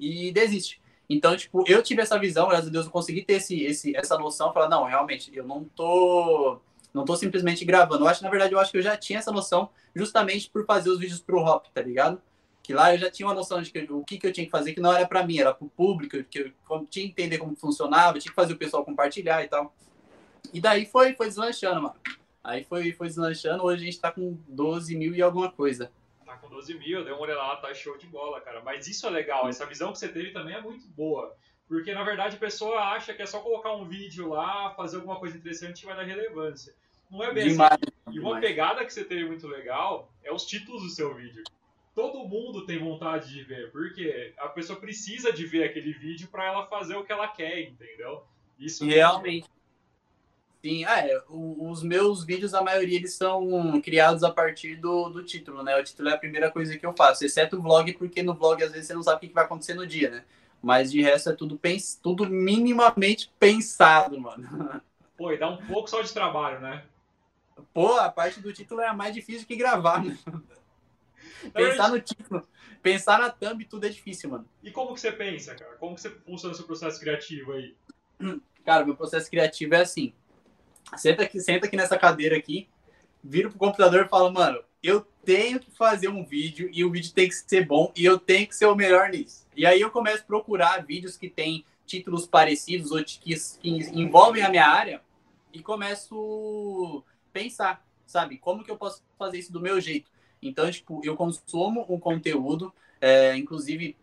[0.00, 0.80] e desiste.
[1.08, 4.18] Então, tipo, eu tive essa visão, graças a Deus, eu consegui ter esse, esse, essa
[4.18, 6.60] noção, falar, não, realmente, eu não tô
[6.96, 8.04] não tô simplesmente gravando.
[8.04, 10.88] Eu acho, na verdade, eu acho que eu já tinha essa noção justamente por fazer
[10.88, 12.20] os vídeos pro Hop, tá ligado?
[12.62, 14.50] Que lá eu já tinha uma noção de que, o que, que eu tinha que
[14.50, 16.52] fazer, que não era para mim, era pro público, que eu
[16.88, 19.74] tinha que entender como funcionava, tinha que fazer o pessoal compartilhar e tal.
[20.54, 21.96] E daí foi, foi deslanchando, mano.
[22.46, 25.90] Aí foi, foi deslanchando, hoje a gente tá com 12 mil e alguma coisa.
[26.24, 28.62] Tá com 12 mil, deu uma olhada lá, tá show de bola, cara.
[28.62, 31.34] Mas isso é legal, essa visão que você teve também é muito boa.
[31.66, 35.18] Porque, na verdade, a pessoa acha que é só colocar um vídeo lá, fazer alguma
[35.18, 36.72] coisa interessante e vai dar relevância.
[37.10, 38.16] Não é bem demais, assim.
[38.16, 41.42] E uma pegada que você teve muito legal é os títulos do seu vídeo.
[41.96, 46.44] Todo mundo tem vontade de ver, porque a pessoa precisa de ver aquele vídeo para
[46.44, 48.22] ela fazer o que ela quer, entendeu?
[48.56, 49.48] Isso realmente.
[50.66, 55.22] Sim, ah, é, os meus vídeos, a maioria, eles são criados a partir do, do
[55.22, 55.78] título, né?
[55.78, 58.64] O título é a primeira coisa que eu faço, exceto o vlog, porque no vlog
[58.64, 60.24] às vezes você não sabe o que vai acontecer no dia, né?
[60.60, 64.82] Mas de resto é tudo, pens tudo minimamente pensado, mano.
[65.16, 66.82] Pô, e dá um pouco só de trabalho, né?
[67.72, 70.18] Pô, a parte do título é a mais difícil que gravar, né?
[71.54, 72.44] Pensar no título,
[72.82, 74.48] pensar na thumb, tudo é difícil, mano.
[74.64, 75.76] E como que você pensa, cara?
[75.76, 77.76] Como que você funciona o seu processo criativo aí?
[78.64, 80.12] Cara, meu processo criativo é assim
[80.96, 82.68] senta aqui, senta aqui nessa cadeira aqui,
[83.22, 87.12] vira pro computador e fala, mano, eu tenho que fazer um vídeo e o vídeo
[87.12, 89.46] tem que ser bom e eu tenho que ser o melhor nisso.
[89.56, 94.42] E aí eu começo a procurar vídeos que têm títulos parecidos ou que, que envolvem
[94.42, 95.00] a minha área
[95.52, 100.10] e começo a pensar, sabe, como que eu posso fazer isso do meu jeito.
[100.40, 103.96] Então, tipo, eu consumo o conteúdo, é, inclusive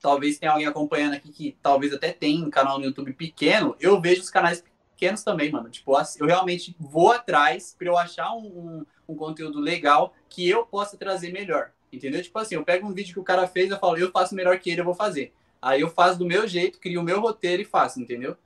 [0.00, 4.00] talvez tenha alguém acompanhando aqui que talvez até tenha um canal no YouTube pequeno, eu
[4.00, 4.75] vejo os canais pequenos
[5.24, 5.68] também, mano.
[5.68, 10.64] Tipo, eu realmente vou atrás para eu achar um, um, um, conteúdo legal que eu
[10.66, 11.70] possa trazer melhor.
[11.92, 12.22] Entendeu?
[12.22, 14.58] Tipo assim, eu pego um vídeo que o cara fez, eu falo, eu faço melhor
[14.58, 15.32] que ele, eu vou fazer.
[15.60, 18.36] Aí eu faço do meu jeito, crio o meu roteiro e faço, entendeu?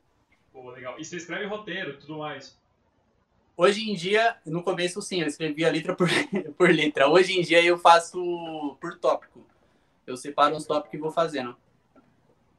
[0.53, 0.99] Pô, legal.
[0.99, 2.59] E você escreve roteiro tudo mais?
[3.57, 6.09] Hoje em dia, no começo sim, eu escrevia letra por,
[6.57, 7.09] por letra.
[7.09, 9.45] Hoje em dia eu faço por tópico.
[10.07, 11.57] Eu separo os tópicos e vou fazendo.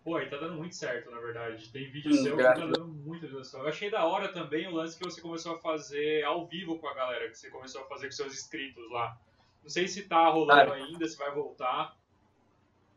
[0.04, 1.70] Pô, e tá dando muito certo, na verdade.
[1.70, 3.62] Tem vídeo Sim, seu que tá dando muita visualização.
[3.62, 6.88] Eu achei da hora também o lance que você começou a fazer ao vivo com
[6.88, 9.16] a galera, que você começou a fazer com seus inscritos lá.
[9.62, 11.96] Não sei se tá rolando cara, ainda, se vai voltar.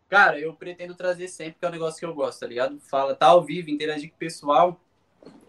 [0.08, 2.80] Cara, eu pretendo trazer sempre, que é um negócio que eu gosto, tá ligado?
[2.80, 4.80] Fala, tá ao vivo, interagir com o pessoal.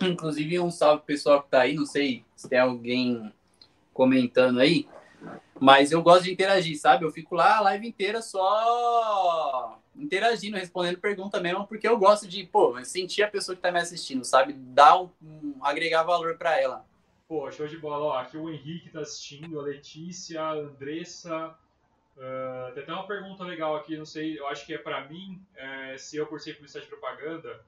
[0.02, 3.32] Inclusive, um salve pro pessoal que tá aí, não sei se tem alguém
[3.94, 4.90] comentando aí.
[5.58, 7.06] Mas eu gosto de interagir, sabe?
[7.06, 12.44] Eu fico lá a live inteira só interagindo, respondendo pergunta mesmo, porque eu gosto de,
[12.44, 14.54] pô, sentir a pessoa que tá me assistindo, sabe?
[14.54, 16.86] Dar um, um agregar valor para ela.
[17.28, 18.06] Pô, show de bola.
[18.06, 21.56] Ó, aqui o Henrique tá assistindo, a Letícia, a Andressa.
[22.16, 25.42] Uh, tem até uma pergunta legal aqui, não sei, eu acho que é para mim,
[25.54, 27.62] é, se eu, por ser publicidade de propaganda,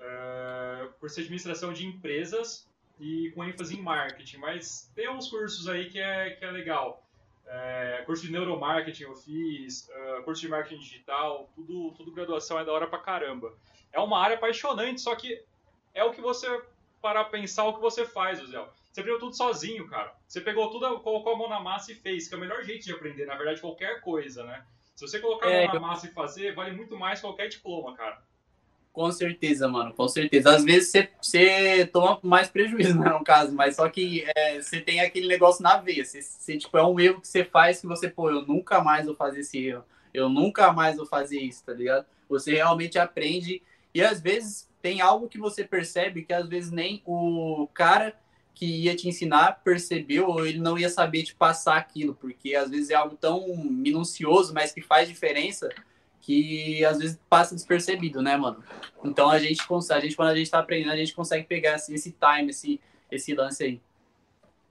[0.00, 5.68] uh, por ser administração de empresas e com ênfase em marketing, mas tem uns cursos
[5.68, 7.05] aí que é, que é legal.
[7.48, 12.64] É, curso de neuromarketing eu fiz, uh, curso de marketing digital, tudo, tudo graduação é
[12.64, 13.54] da hora pra caramba.
[13.92, 15.42] É uma área apaixonante, só que
[15.94, 16.46] é o que você,
[17.00, 18.64] para pensar o que você faz, Zé.
[18.92, 20.14] Você aprendeu tudo sozinho, cara.
[20.26, 22.84] Você pegou tudo, colocou a mão na massa e fez, que é o melhor jeito
[22.84, 24.66] de aprender, na verdade, qualquer coisa, né?
[24.94, 27.94] Se você colocar a mão é, na massa e fazer, vale muito mais qualquer diploma,
[27.94, 28.22] cara.
[28.96, 30.56] Com certeza, mano, com certeza.
[30.56, 34.80] Às vezes você, você toma mais prejuízo, né, no caso, mas só que é, você
[34.80, 36.02] tem aquele negócio na veia.
[36.02, 39.14] Você, tipo, é um erro que você faz que você, pô, eu nunca mais vou
[39.14, 39.84] fazer esse erro.
[40.14, 42.06] Eu nunca mais vou fazer isso, tá ligado?
[42.26, 47.02] Você realmente aprende e às vezes tem algo que você percebe que às vezes nem
[47.04, 48.14] o cara
[48.54, 52.70] que ia te ensinar percebeu ou ele não ia saber te passar aquilo, porque às
[52.70, 55.68] vezes é algo tão minucioso, mas que faz diferença
[56.26, 58.62] que às vezes passa despercebido, né, mano?
[59.04, 61.76] Então a gente consegue, a gente quando a gente tá aprendendo, a gente consegue pegar
[61.76, 63.80] esse, esse time, esse, esse lance aí.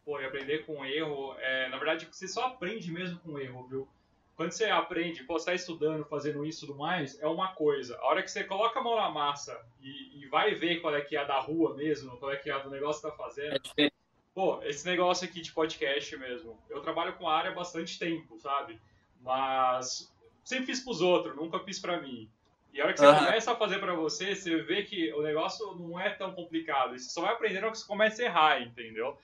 [0.04, 3.88] Pô, e aprender com erro, é, na verdade, você só aprende mesmo com erro, viu?
[4.36, 7.98] Quando você aprende, pô, você tá estudando, fazendo isso e tudo mais, é uma coisa.
[8.00, 11.00] A hora que você coloca a mão na massa e, e vai ver qual é
[11.00, 13.24] que é a da rua mesmo, qual é que é a do negócio que tá
[13.24, 13.62] fazendo.
[13.78, 13.89] É
[14.34, 18.38] pô, esse negócio aqui de podcast mesmo, eu trabalho com a área há bastante tempo,
[18.38, 18.78] sabe?
[19.22, 20.13] Mas
[20.46, 22.30] sempre fiz pros outros, nunca fiz para mim.
[22.74, 23.26] E a hora que você uhum.
[23.26, 26.98] começa a fazer para você, você vê que o negócio não é tão complicado.
[26.98, 29.18] Você só vai aprender na hora que você começa a errar, entendeu?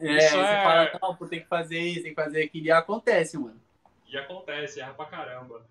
[0.00, 0.62] É, isso você é...
[0.62, 3.60] fala, não, pô, tem que fazer isso, tem que fazer aquilo, e acontece, mano.
[4.08, 5.62] E acontece, erra pra caramba.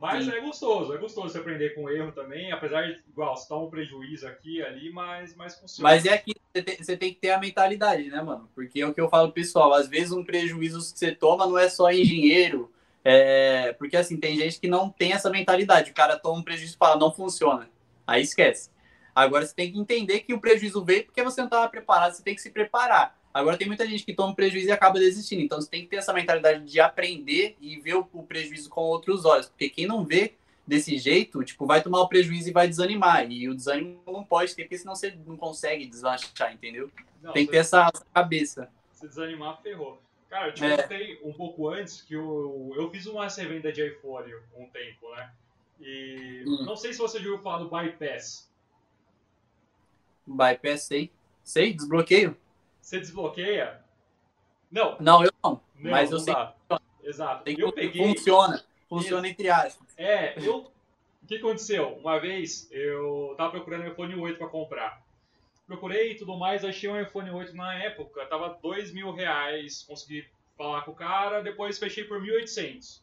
[0.00, 0.32] Mas Sim.
[0.32, 3.70] é gostoso, é gostoso você aprender com erro também, apesar de, igual, você toma um
[3.70, 5.88] prejuízo aqui ali, mas, mas funciona.
[5.88, 8.50] Mas é que você tem, você tem que ter a mentalidade, né, mano?
[8.52, 11.46] Porque é o que eu falo pro pessoal, às vezes um prejuízo que você toma
[11.46, 12.72] não é só em dinheiro,
[13.04, 15.90] é, porque assim, tem gente que não tem essa mentalidade.
[15.90, 17.68] O cara toma um prejuízo e fala, não funciona.
[18.06, 18.70] Aí esquece.
[19.14, 22.22] Agora você tem que entender que o prejuízo veio porque você não estava preparado, você
[22.22, 23.18] tem que se preparar.
[23.34, 25.42] Agora tem muita gente que toma prejuízo e acaba desistindo.
[25.42, 28.82] Então você tem que ter essa mentalidade de aprender e ver o, o prejuízo com
[28.82, 29.48] outros olhos.
[29.48, 30.34] Porque quem não vê
[30.66, 33.30] desse jeito, tipo, vai tomar o prejuízo e vai desanimar.
[33.30, 36.90] E o desânimo não pode ter, porque senão você não consegue deslanchar, entendeu?
[37.22, 38.68] Não, tem que ter essa, essa cabeça.
[38.92, 39.98] Se desanimar, ferrou.
[40.32, 40.80] Cara, eu te é.
[40.80, 45.30] contei um pouco antes que eu, eu fiz uma revenda de iPhone um tempo, né?
[45.78, 46.64] E hum.
[46.64, 48.50] não sei se você já ouviu falar do Bypass.
[50.26, 51.12] Bypass, sei.
[51.44, 52.34] Sei, desbloqueio.
[52.80, 53.84] Você desbloqueia?
[54.70, 54.96] Não.
[54.98, 55.60] Não, eu não.
[55.74, 56.32] não mas eu sei.
[57.04, 57.44] Exato.
[57.44, 58.02] Tem eu peguei...
[58.02, 58.64] Funciona.
[58.88, 59.86] Funciona entre aspas.
[59.98, 60.72] É, eu...
[61.22, 61.98] O que aconteceu?
[61.98, 65.01] Uma vez eu tava procurando um iPhone 8 para comprar
[65.72, 70.28] procurei e tudo mais, achei um iPhone 8 na época, tava dois mil reais, consegui
[70.56, 73.00] falar com o cara, depois fechei por 1.800.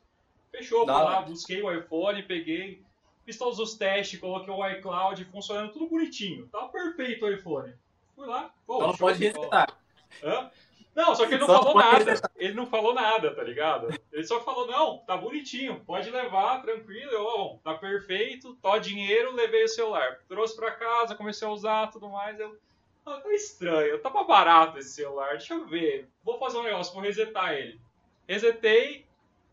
[0.52, 2.84] Fechou, fui lá, busquei o iPhone, peguei,
[3.26, 6.48] fiz todos os testes, coloquei o iCloud, funcionando tudo bonitinho.
[6.48, 7.74] Tava perfeito o iPhone.
[8.16, 9.76] Fui lá, pô, Não pode resetar.
[10.24, 10.52] Hã?
[11.00, 12.14] Não, só que ele não só falou nada.
[12.36, 13.88] Ele não falou nada, tá ligado?
[14.12, 17.10] Ele só falou, não, tá bonitinho, pode levar, tranquilo.
[17.10, 20.20] Eu, ó, tá perfeito, tó dinheiro, levei o celular.
[20.28, 22.38] Trouxe pra casa, comecei a usar, tudo mais.
[22.38, 22.60] Eu,
[23.06, 26.10] ah, tá estranho, tá pra barato esse celular, deixa eu ver.
[26.22, 27.80] Vou fazer um negócio, vou resetar ele.
[28.28, 29.06] Resetei,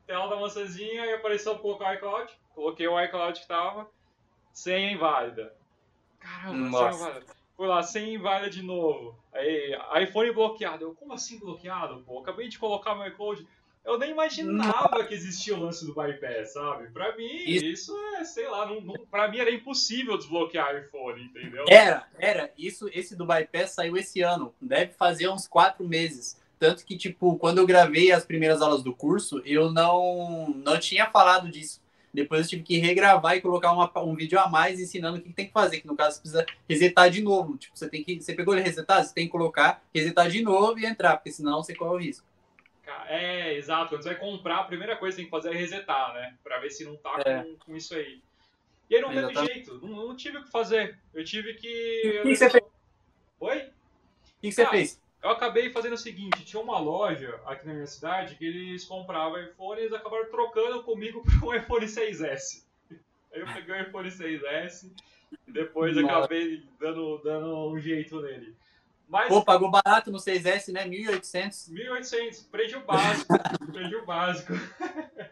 [0.04, 2.32] tela da maçãzinha e apareceu um pouco o iCloud.
[2.56, 3.88] Coloquei o iCloud que tava,
[4.52, 5.54] senha inválida.
[6.18, 6.98] Caramba, Nossa.
[6.98, 7.35] senha inválida.
[7.56, 9.18] Fui lá, sem inválida de novo.
[9.32, 10.84] Aí, iPhone bloqueado.
[10.84, 12.18] Eu, como assim bloqueado, pô?
[12.18, 13.46] Acabei de colocar meu iCloud.
[13.82, 16.90] Eu nem imaginava que existia o lance do bypass, sabe?
[16.90, 21.64] Pra mim, isso é, sei lá, não, não, pra mim era impossível desbloquear iPhone, entendeu?
[21.68, 22.52] Era, era.
[22.58, 24.52] Isso, esse do bypass saiu esse ano.
[24.60, 26.36] Deve fazer uns quatro meses.
[26.58, 31.06] Tanto que, tipo, quando eu gravei as primeiras aulas do curso, eu não, não tinha
[31.06, 31.80] falado disso.
[32.16, 35.32] Depois eu tive que regravar e colocar uma, um vídeo a mais ensinando o que,
[35.34, 35.80] tem que fazer.
[35.80, 37.58] Que no caso você precisa resetar de novo.
[37.58, 38.22] Tipo, você tem que.
[38.22, 39.04] Você pegou ele resetar?
[39.04, 42.26] Você tem que colocar, resetar de novo e entrar, porque senão você corre o risco.
[43.08, 43.90] É, exato.
[43.90, 46.34] Quando você vai comprar, a primeira coisa que tem que fazer é resetar, né?
[46.42, 47.42] Pra ver se não tá é.
[47.42, 48.22] com, com, isso aí.
[48.88, 49.78] E aí não teve jeito.
[49.82, 50.98] Não, não, tive o que fazer.
[51.12, 52.20] Eu tive que.
[52.20, 52.64] O que, que você fez?
[53.40, 53.58] Oi?
[53.58, 53.60] O
[54.40, 55.00] que, que você ah, fez?
[55.22, 59.42] Eu acabei fazendo o seguinte, tinha uma loja aqui na minha cidade que eles compravam
[59.42, 62.64] iPhone e eles acabaram trocando comigo por um iPhone 6S.
[63.32, 64.90] Aí eu peguei o iPhone 6S
[65.46, 66.18] e depois Nossa.
[66.18, 68.56] acabei dando, dando um jeito nele.
[69.08, 70.86] Mas, Pô, pagou barato no 6S, né?
[70.86, 71.70] 1.800.
[71.70, 73.34] 1.800, preço básico.
[73.72, 74.52] preço básico.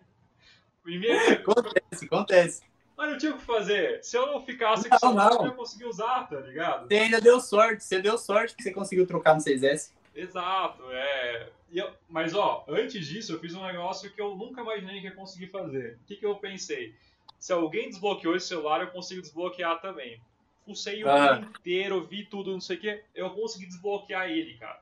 [0.85, 1.33] minha...
[1.33, 2.63] Acontece, acontece.
[2.97, 4.03] Mas não tinha o que fazer.
[4.05, 5.31] Se eu não ficasse com não, não.
[5.31, 6.87] eu não ia conseguir usar, tá ligado?
[6.87, 7.83] Você ainda deu sorte.
[7.83, 9.93] Você deu sorte que você conseguiu trocar no 6S.
[10.15, 11.49] Exato, é.
[11.73, 15.15] Eu, mas ó, antes disso eu fiz um negócio que eu nunca imaginei que ia
[15.15, 15.99] conseguir fazer.
[16.03, 16.95] O que, que eu pensei?
[17.41, 20.21] Se alguém desbloqueou esse celular, eu consigo desbloquear também.
[20.65, 21.41] Fucei o ah.
[21.59, 23.03] inteiro, vi tudo, não sei o que.
[23.15, 24.81] Eu consegui desbloquear ele, cara.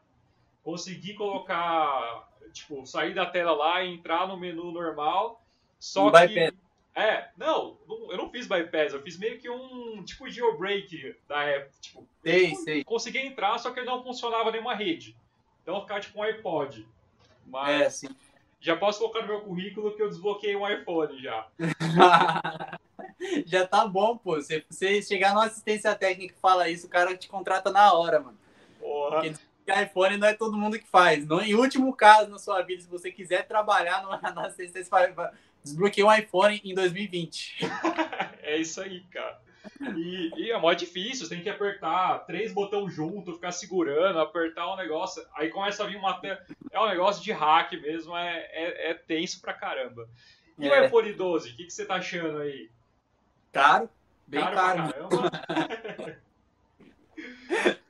[0.63, 5.43] Consegui colocar, tipo, sair da tela lá e entrar no menu normal.
[5.81, 6.53] Só não que.
[6.95, 11.73] É, não, eu não fiz bypass, eu fiz meio que um tipo jailbreak da época.
[11.81, 12.85] Tipo, sei, sei.
[12.85, 15.17] consegui entrar, só que não funcionava nenhuma rede.
[15.63, 16.87] Então eu ficava tipo um iPod.
[17.47, 18.09] Mas é, sim.
[18.61, 21.47] já posso colocar no meu currículo que eu desbloqueei um iPhone já.
[23.47, 24.41] já tá bom, pô.
[24.43, 28.21] Se você chegar na assistência técnica e fala isso, o cara te contrata na hora,
[28.21, 28.39] mano.
[28.79, 29.23] Porra.
[29.23, 31.27] Porque iPhone não é todo mundo que faz.
[31.27, 34.03] No, em último caso na sua vida, se você quiser trabalhar
[34.35, 34.91] na assistência
[35.63, 37.59] Desbloqueei um iPhone em 2020.
[38.43, 39.41] é isso aí, cara.
[39.97, 44.73] E, e, é mó difícil, você tem que apertar três botões junto, ficar segurando, apertar
[44.73, 45.25] um negócio.
[45.35, 46.21] Aí começa a vir uma.
[46.71, 50.09] É um negócio de hack mesmo, é, é, é tenso pra caramba.
[50.59, 50.81] E é.
[50.81, 52.71] o iPhone 12, o que, que você tá achando aí?
[53.53, 53.89] Caro,
[54.27, 54.57] bem caro.
[54.57, 54.93] caro.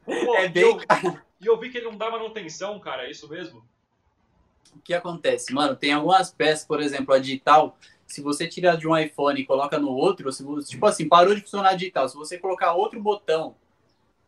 [0.04, 1.22] Pô, é bem eu, caro.
[1.40, 3.66] E eu vi que ele não dá manutenção, cara, é isso mesmo?
[4.74, 5.52] O que acontece?
[5.52, 9.46] Mano, tem algumas peças, por exemplo, a digital, se você tirar de um iPhone e
[9.46, 13.00] coloca no outro, se, tipo assim, parou de funcionar a digital, se você colocar outro
[13.00, 13.54] botão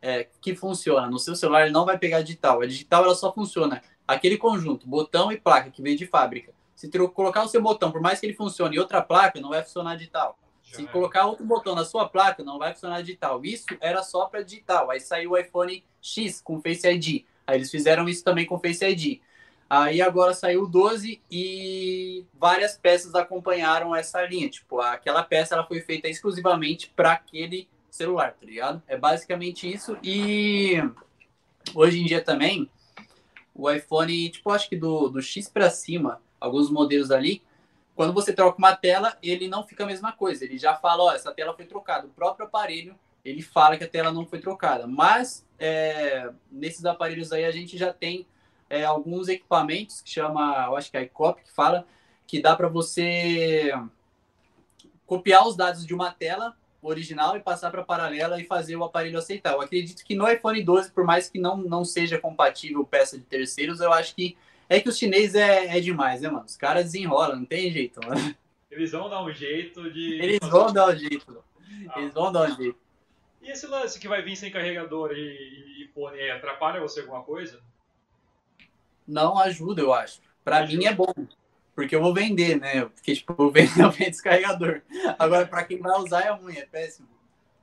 [0.01, 2.61] é, que funciona no seu celular, ele não vai pegar a digital.
[2.61, 6.53] A digital ela só funciona aquele conjunto, botão e placa, que vem de fábrica.
[6.74, 9.62] Se colocar o seu botão, por mais que ele funcione em outra placa, não vai
[9.62, 10.39] funcionar digital.
[10.62, 10.87] Já Se é.
[10.87, 13.45] colocar outro botão na sua placa, não vai funcionar digital.
[13.45, 14.91] Isso era só para digital.
[14.91, 17.24] Aí saiu o iPhone X com Face ID.
[17.47, 19.20] Aí eles fizeram isso também com Face ID.
[19.77, 24.49] Aí agora saiu o 12 e várias peças acompanharam essa linha.
[24.49, 28.81] Tipo, aquela peça ela foi feita exclusivamente para aquele celular, tá ligado?
[28.87, 29.99] É basicamente isso.
[30.01, 30.77] E
[31.75, 32.70] hoje em dia também,
[33.53, 37.43] o iPhone, tipo, acho que do, do X para cima, alguns modelos ali,
[37.97, 40.45] quando você troca uma tela, ele não fica a mesma coisa.
[40.45, 42.07] Ele já fala, ó, essa tela foi trocada.
[42.07, 42.95] O próprio aparelho,
[43.25, 44.87] ele fala que a tela não foi trocada.
[44.87, 48.25] Mas é, nesses aparelhos aí a gente já tem
[48.69, 51.87] é, alguns equipamentos que chama, eu acho que é a iCop que fala
[52.27, 53.73] que dá para você
[55.07, 59.19] copiar os dados de uma tela original e passar para paralela e fazer o aparelho
[59.19, 59.53] aceitar.
[59.53, 63.25] Eu acredito que no iPhone 12, por mais que não, não seja compatível peça de
[63.25, 64.37] terceiros, eu acho que
[64.69, 66.45] é que os chineses é, é demais, né, mano?
[66.45, 68.35] Os caras desenrolam, não tem jeito, mano.
[68.71, 70.21] Eles vão dar um jeito de.
[70.21, 71.45] Eles vão dar um jeito.
[71.89, 72.01] Ah.
[72.01, 72.79] Eles vão dar um jeito.
[73.41, 77.61] E esse lance que vai vir sem carregador e, e fone atrapalha você alguma coisa?
[79.07, 80.21] Não ajuda, eu acho.
[80.45, 81.13] Para mim é bom.
[81.75, 82.85] Porque eu vou vender, né?
[82.85, 84.83] Porque, tipo, eu vendo, eu vendo descarregador.
[85.19, 87.09] Agora, para quem vai usar é ruim, é péssimo.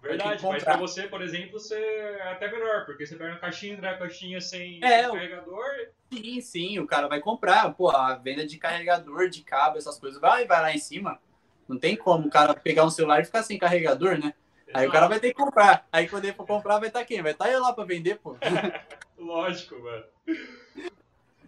[0.01, 3.73] Verdade, mas para você, por exemplo, você é até melhor, porque você pega uma caixinha,
[3.73, 5.63] entrega a caixinha sem, é, carregador.
[6.11, 7.71] Sim, sim, o cara vai comprar.
[7.75, 11.19] Pô, a venda de carregador, de cabo, essas coisas, vai, vai lá em cima.
[11.67, 14.33] Não tem como o cara pegar um celular e ficar sem carregador, né?
[14.67, 14.79] Exato.
[14.79, 15.87] Aí o cara vai ter que comprar.
[15.91, 17.21] Aí quando ele for comprar, vai estar tá quem?
[17.21, 18.35] Vai estar tá eu lá para vender, pô.
[19.19, 20.03] Lógico, mano.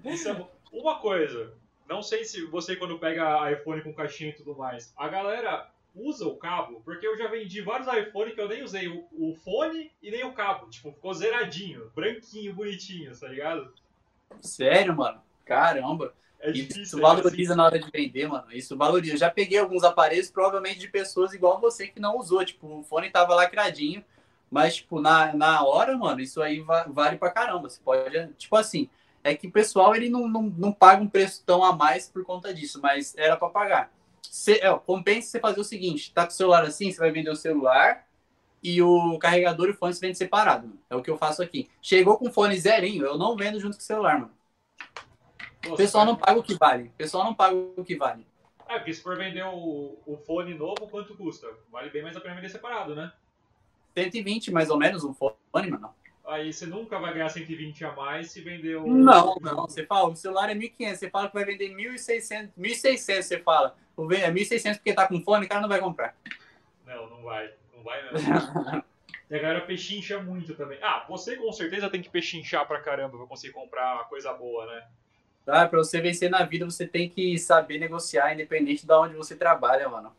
[0.04, 1.54] Isso é uma coisa.
[1.88, 6.28] Não sei se você, quando pega iPhone com caixinha e tudo mais, a galera usa
[6.28, 9.92] o cabo, porque eu já vendi vários iPhones que eu nem usei o, o, fone
[10.02, 10.70] e nem o cabo.
[10.70, 13.72] Tipo, ficou zeradinho, branquinho, bonitinho, tá ligado?
[14.42, 15.22] Sério, mano?
[15.46, 16.14] Caramba.
[16.40, 18.52] É difícil, isso valoriza na hora de vender, mano.
[18.52, 19.14] Isso valoriza.
[19.14, 22.44] Eu já peguei alguns aparelhos, provavelmente de pessoas igual você que não usou.
[22.44, 24.04] Tipo, o fone tava lacradinho,
[24.52, 27.70] mas, tipo, na, na hora, mano, isso aí va vale pra caramba.
[27.70, 28.28] Você pode.
[28.34, 28.90] Tipo assim,
[29.24, 32.24] é que o pessoal ele não, não, não paga um preço tão a mais por
[32.26, 33.94] conta disso, mas era para pagar.
[34.22, 37.30] Cê, é, compensa você fazer o seguinte: tá com o celular assim, você vai vender
[37.30, 38.06] o celular
[38.62, 40.68] e o carregador e o fone você vende separado.
[40.68, 40.80] Mano.
[40.90, 41.70] É o que eu faço aqui.
[41.82, 44.32] Chegou com fone zerinho, eu não vendo junto com o celular, mano.
[45.64, 46.86] Nossa, o pessoal não paga o que vale.
[46.86, 48.26] O pessoal não paga o que vale.
[48.68, 51.48] É, porque se for vender o, o fone novo, quanto custa?
[51.72, 53.12] Vale bem mais a pena vender separado, né?
[53.96, 55.94] 120 mais ou menos um fone, mano.
[56.26, 58.88] Aí você nunca vai ganhar 120 a mais se vender o.
[58.88, 59.68] Não, não.
[59.68, 63.76] Você fala, o celular é 1.500, você fala que vai vender 1.600, 1.600, você fala.
[63.98, 66.16] É 1.600 porque tá com fone, o cara não vai comprar.
[66.86, 67.52] Não, não vai.
[67.76, 68.20] Não vai mesmo.
[69.30, 70.80] e a galera pechincha muito também.
[70.82, 74.66] Ah, você com certeza tem que pechinchar pra caramba pra conseguir comprar uma coisa boa,
[74.66, 74.88] né?
[75.46, 79.36] Ah, pra você vencer na vida, você tem que saber negociar, independente de onde você
[79.36, 80.14] trabalha, mano.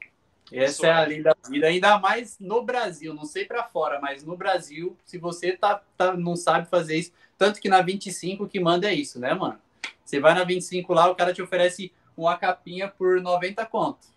[0.53, 4.25] Essa é a lei da vida, ainda mais no Brasil, não sei para fora, mas
[4.25, 8.61] no Brasil, se você tá, tá, não sabe fazer isso, tanto que na 25 que
[8.61, 9.59] manda é isso, né, mano?
[10.05, 14.15] Você vai na 25 lá, o cara te oferece uma capinha por 90 conto.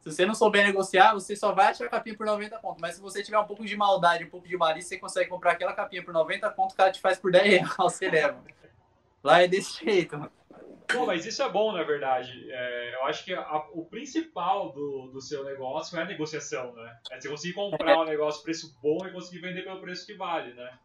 [0.00, 2.80] Se você não souber negociar, você só vai achar a capinha por 90 conto.
[2.80, 5.52] Mas se você tiver um pouco de maldade, um pouco de malícia, você consegue comprar
[5.52, 8.42] aquela capinha por 90 conto, o cara te faz por 10 reais, você leva.
[9.22, 10.39] Lá é desse jeito, mano.
[10.92, 12.46] Bom, mas isso é bom, na verdade.
[12.50, 16.96] É, eu acho que a, o principal do, do seu negócio é a negociação, né?
[17.10, 20.54] É você conseguir comprar um negócio preço bom e conseguir vender pelo preço que vale,
[20.54, 20.78] né?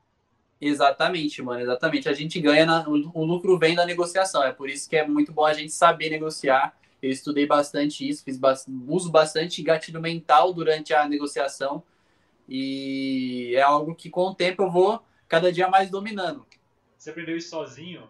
[0.60, 2.08] Exatamente, mano, exatamente.
[2.08, 4.44] A gente ganha, na, o, lucro vem da negociação.
[4.44, 6.78] É por isso que é muito bom a gente saber negociar.
[7.02, 8.54] Eu estudei bastante isso, fiz ba
[8.88, 11.84] uso bastante gatilho mental durante a negociação.
[12.48, 16.46] E é algo que com o tempo eu vou cada dia mais dominando.
[16.98, 18.10] Você aprendeu isso sozinho?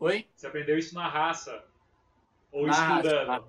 [0.00, 0.26] Oi?
[0.34, 1.64] Você aprendeu isso na raça?
[2.52, 3.26] Ou na estudando?
[3.26, 3.44] Raça,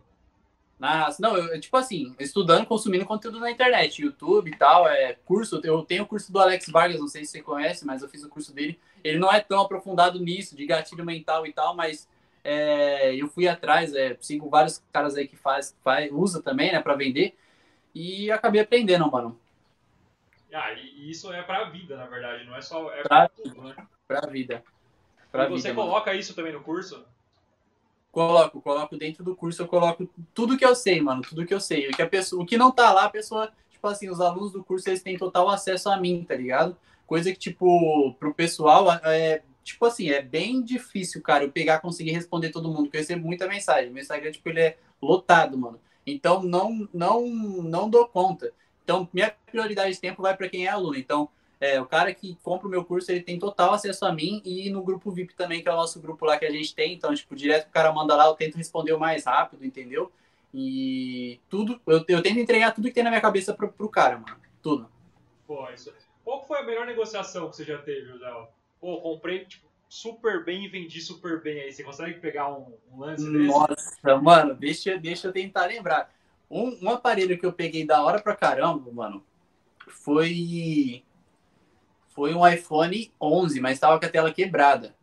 [0.80, 1.22] na, raça.
[1.22, 5.62] Não, eu, tipo assim, estudando, consumindo conteúdo na internet, YouTube e tal, é curso.
[5.64, 8.24] Eu tenho o curso do Alex Vargas, não sei se você conhece, mas eu fiz
[8.24, 8.80] o curso dele.
[9.04, 12.08] Ele não é tão aprofundado nisso, de gatilho mental e tal, mas
[12.44, 16.82] é, eu fui atrás, é, sigo vários caras aí que faz, faz, usa também, né,
[16.82, 17.38] para vender,
[17.94, 19.40] e acabei aprendendo, mano.
[20.52, 23.62] Ah, e isso é pra vida, na verdade, não é só é pra, pra tudo,
[23.62, 23.76] né?
[24.08, 24.64] Pra vida.
[25.32, 26.20] Pra e você vida, coloca mano.
[26.20, 27.04] isso também no curso?
[28.12, 31.60] Coloco, coloco dentro do curso, eu coloco tudo que eu sei, mano, tudo que eu
[31.60, 31.90] sei.
[31.90, 34.52] O que, a pessoa, o que não tá lá, a pessoa, tipo assim, os alunos
[34.52, 36.76] do curso, eles têm total acesso a mim, tá ligado?
[37.06, 42.12] Coisa que, tipo, pro pessoal, é, tipo assim, é bem difícil, cara, eu pegar, conseguir
[42.12, 43.92] responder todo mundo, porque eu recebo muita mensagem.
[43.92, 45.80] Meu Instagram, tipo, ele é lotado, mano.
[46.06, 48.52] Então, não, não, não dou conta.
[48.84, 50.98] Então, minha prioridade de tempo vai para quem é aluno.
[50.98, 51.30] Então,
[51.60, 54.70] é, o cara que compra o meu curso, ele tem total acesso a mim e
[54.70, 56.94] no grupo VIP também, que é o nosso grupo lá que a gente tem.
[56.94, 60.12] Então, tipo, direto o cara manda lá, eu tento responder o mais rápido, entendeu?
[60.54, 64.18] E tudo, eu, eu tento entregar tudo que tem na minha cabeça pro, pro cara,
[64.18, 64.38] mano.
[64.62, 64.90] Tudo.
[65.46, 65.94] Pô, isso.
[66.24, 68.48] Qual foi a melhor negociação que você já teve, Léo?
[68.80, 71.74] Pô, comprei, tipo, super bem e vendi super bem aí.
[71.74, 73.48] Você consegue pegar um, um lance desse?
[73.48, 76.14] Nossa, mano, deixa, deixa eu tentar lembrar.
[76.50, 79.24] Um, um aparelho que eu peguei da hora pra caramba, mano,
[79.88, 81.04] foi.
[82.20, 84.94] Foi um iPhone 11, mas tava com a tela quebrada.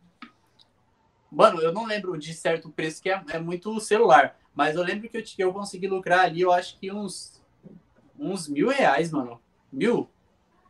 [1.31, 4.37] Mano, eu não lembro de certo preço, que é, é muito celular.
[4.53, 7.41] Mas eu lembro que eu, que eu consegui lucrar ali, eu acho que uns,
[8.19, 9.41] uns mil reais, mano.
[9.73, 10.07] Mil?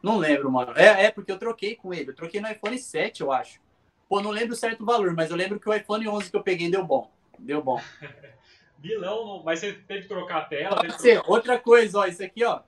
[0.02, 0.72] Não lembro, mano.
[0.78, 2.12] É, é porque eu troquei com ele.
[2.12, 3.60] Eu troquei no iPhone 7, eu acho.
[4.08, 6.72] Pô, não lembro certo valor, mas eu lembro que o iPhone 11 que eu peguei
[6.72, 7.12] deu bom.
[7.38, 7.82] Deu bom.
[8.82, 10.78] Milão, mas você teve que trocar a tela?
[10.78, 11.22] Pode ser.
[11.28, 12.62] Outra coisa, ó, isso aqui, ó,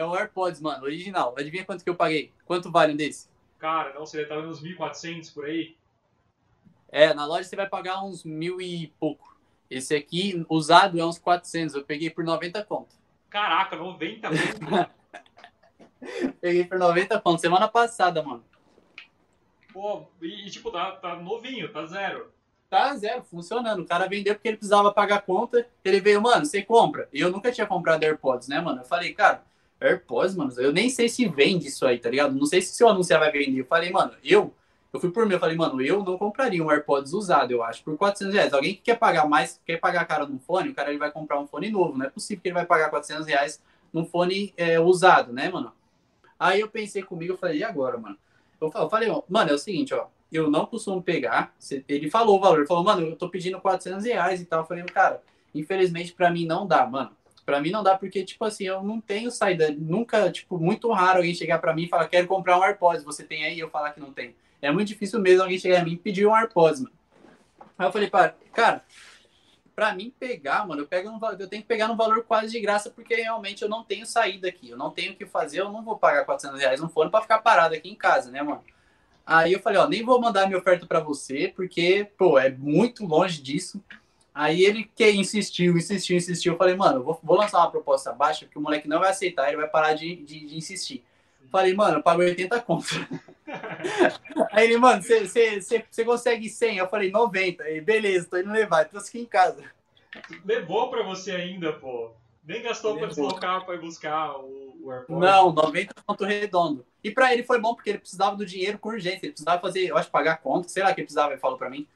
[0.00, 1.34] é o AirPods, mano, original.
[1.36, 2.32] Adivinha quanto que eu paguei?
[2.44, 3.28] Quanto vale um desse?
[3.58, 5.76] Cara, não sei, tava uns 1.400 por aí.
[6.90, 9.36] É, na loja você vai pagar uns mil e pouco.
[9.70, 11.74] Esse aqui, usado, é uns 400.
[11.74, 12.96] Eu peguei por 90 conto.
[13.28, 14.28] Caraca, 90
[14.64, 14.90] conto?
[16.40, 18.44] peguei por 90 conto, semana passada, mano.
[19.72, 22.32] Pô, e, e tipo, tá, tá novinho, tá zero.
[22.70, 23.80] Tá zero, funcionando.
[23.80, 25.66] O cara vendeu porque ele precisava pagar a conta.
[25.84, 27.08] Ele veio, mano, você compra.
[27.12, 28.82] E eu nunca tinha comprado AirPods, né, mano?
[28.82, 29.42] Eu falei, cara,
[29.80, 32.34] AirPods, mano, eu nem sei se vende isso aí, tá ligado?
[32.34, 33.60] Não sei se se eu anunciar vai vender.
[33.60, 34.52] Eu falei, mano, eu,
[34.92, 37.82] eu fui por mim, eu falei, mano, eu não compraria um AirPods usado, eu acho,
[37.84, 38.52] por 400 reais.
[38.52, 41.38] Alguém que quer pagar mais, quer pagar cara num fone, o cara ele vai comprar
[41.38, 41.96] um fone novo.
[41.96, 43.62] Não é possível que ele vai pagar 400 reais
[43.92, 45.72] num fone é, usado, né, mano?
[46.38, 48.16] Aí eu pensei comigo, eu falei, e agora, mano?
[48.60, 51.54] Eu falei, mano, é o seguinte, ó, eu não costumo pegar.
[51.88, 54.60] Ele falou o valor, falou, mano, eu tô pedindo 400 reais e tal.
[54.60, 55.22] Eu falei, cara,
[55.54, 57.10] infelizmente para mim não dá, mano.
[57.48, 59.70] Para mim não dá porque, tipo assim, eu não tenho saída.
[59.70, 63.24] Nunca, tipo, muito raro alguém chegar para mim e falar, quero comprar um AirPods, você
[63.24, 63.58] tem aí?
[63.58, 64.36] Eu falar que não tem.
[64.60, 66.92] É muito difícil mesmo alguém chegar a mim e pedir um AirPods, mano.
[67.78, 68.84] Aí eu falei, para, cara,
[69.74, 72.60] para mim pegar, mano, eu, pego um, eu tenho que pegar no valor quase de
[72.60, 74.68] graça, porque realmente eu não tenho saída aqui.
[74.68, 77.22] Eu não tenho o que fazer, eu não vou pagar 400 reais no fone para
[77.22, 78.62] ficar parado aqui em casa, né, mano?
[79.24, 83.06] Aí eu falei, ó, nem vou mandar minha oferta para você, porque, pô, é muito
[83.06, 83.82] longe disso.
[84.38, 86.52] Aí ele que insistiu, insistiu, insistiu.
[86.52, 89.48] Eu falei, mano, vou, vou lançar uma proposta baixa, porque o moleque não vai aceitar,
[89.48, 91.04] ele vai parar de, de, de insistir.
[91.50, 92.86] Falei, mano, eu pago 80 conto.
[94.52, 96.76] Aí ele, mano, você consegue 100?
[96.76, 97.64] Eu falei, 90.
[97.64, 98.84] Aí, beleza, tô indo levar.
[98.84, 99.64] Trouxe aqui em casa.
[100.44, 102.12] Levou pra você ainda, pô.
[102.44, 103.08] Nem gastou Levou.
[103.08, 105.20] pra deslocar pra ir buscar o, o AirPod.
[105.20, 106.86] Não, 90 ponto redondo.
[107.02, 109.26] E pra ele foi bom, porque ele precisava do dinheiro com urgência.
[109.26, 110.68] Ele precisava fazer, eu acho, pagar conta.
[110.68, 111.88] Sei lá que ele precisava, ele falou pra mim.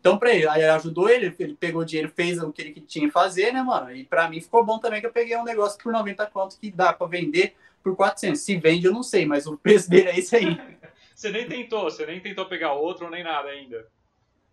[0.00, 3.06] Então, pra ele, aí ajudou ele, ele pegou o dinheiro, fez o que ele tinha
[3.06, 3.94] que fazer, né, mano?
[3.94, 6.70] E pra mim ficou bom também que eu peguei um negócio por 90 conto que
[6.70, 8.40] dá pra vender por 400.
[8.40, 10.58] Se vende, eu não sei, mas o preço dele é esse aí.
[11.14, 13.86] você nem tentou, você nem tentou pegar outro nem nada ainda.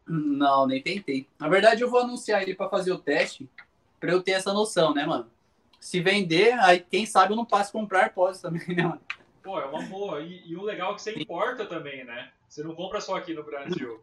[0.05, 1.25] Não, nem tentei.
[1.39, 3.49] Na verdade, eu vou anunciar ele para fazer o teste,
[4.01, 5.31] para eu ter essa noção, né, mano?
[5.79, 9.01] Se vender, aí quem sabe eu não passo a comprar AirPods também, né, mano?
[9.41, 10.19] Pô, é uma boa.
[10.19, 12.31] E, e o legal é que você importa também, né?
[12.49, 14.01] Você não compra só aqui no Brasil.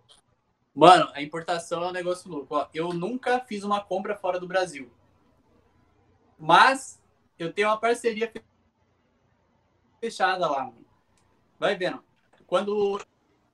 [0.74, 2.56] Mano, a importação é um negócio louco.
[2.56, 4.90] Ó, eu nunca fiz uma compra fora do Brasil.
[6.38, 7.00] Mas
[7.38, 8.32] eu tenho uma parceria
[10.00, 10.84] fechada lá, mano.
[11.58, 12.02] Vai vendo.
[12.46, 13.00] Quando.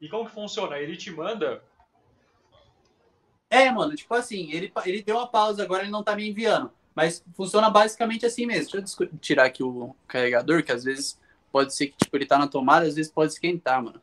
[0.01, 0.79] E como que funciona?
[0.79, 1.62] Ele te manda?
[3.51, 6.71] É, mano, tipo assim, ele, ele deu uma pausa, agora ele não tá me enviando.
[6.95, 8.81] Mas funciona basicamente assim mesmo.
[8.81, 11.21] Deixa eu tirar aqui o carregador, que às vezes
[11.53, 14.01] pode ser que tipo, ele tá na tomada, às vezes pode esquentar, mano.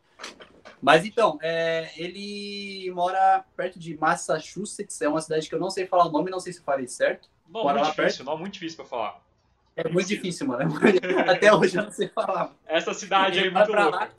[0.81, 5.87] Mas então, é, ele mora perto de Massachusetts, é uma cidade que eu não sei
[5.87, 7.29] falar o nome, não sei se falei certo.
[7.49, 9.21] Não, mora muito difícil, não, muito difícil pra falar.
[9.75, 10.73] É muito difícil, mano.
[11.29, 12.53] Até hoje eu não sei falar.
[12.65, 13.97] Essa cidade aí é muito louca.
[13.97, 14.11] Lá,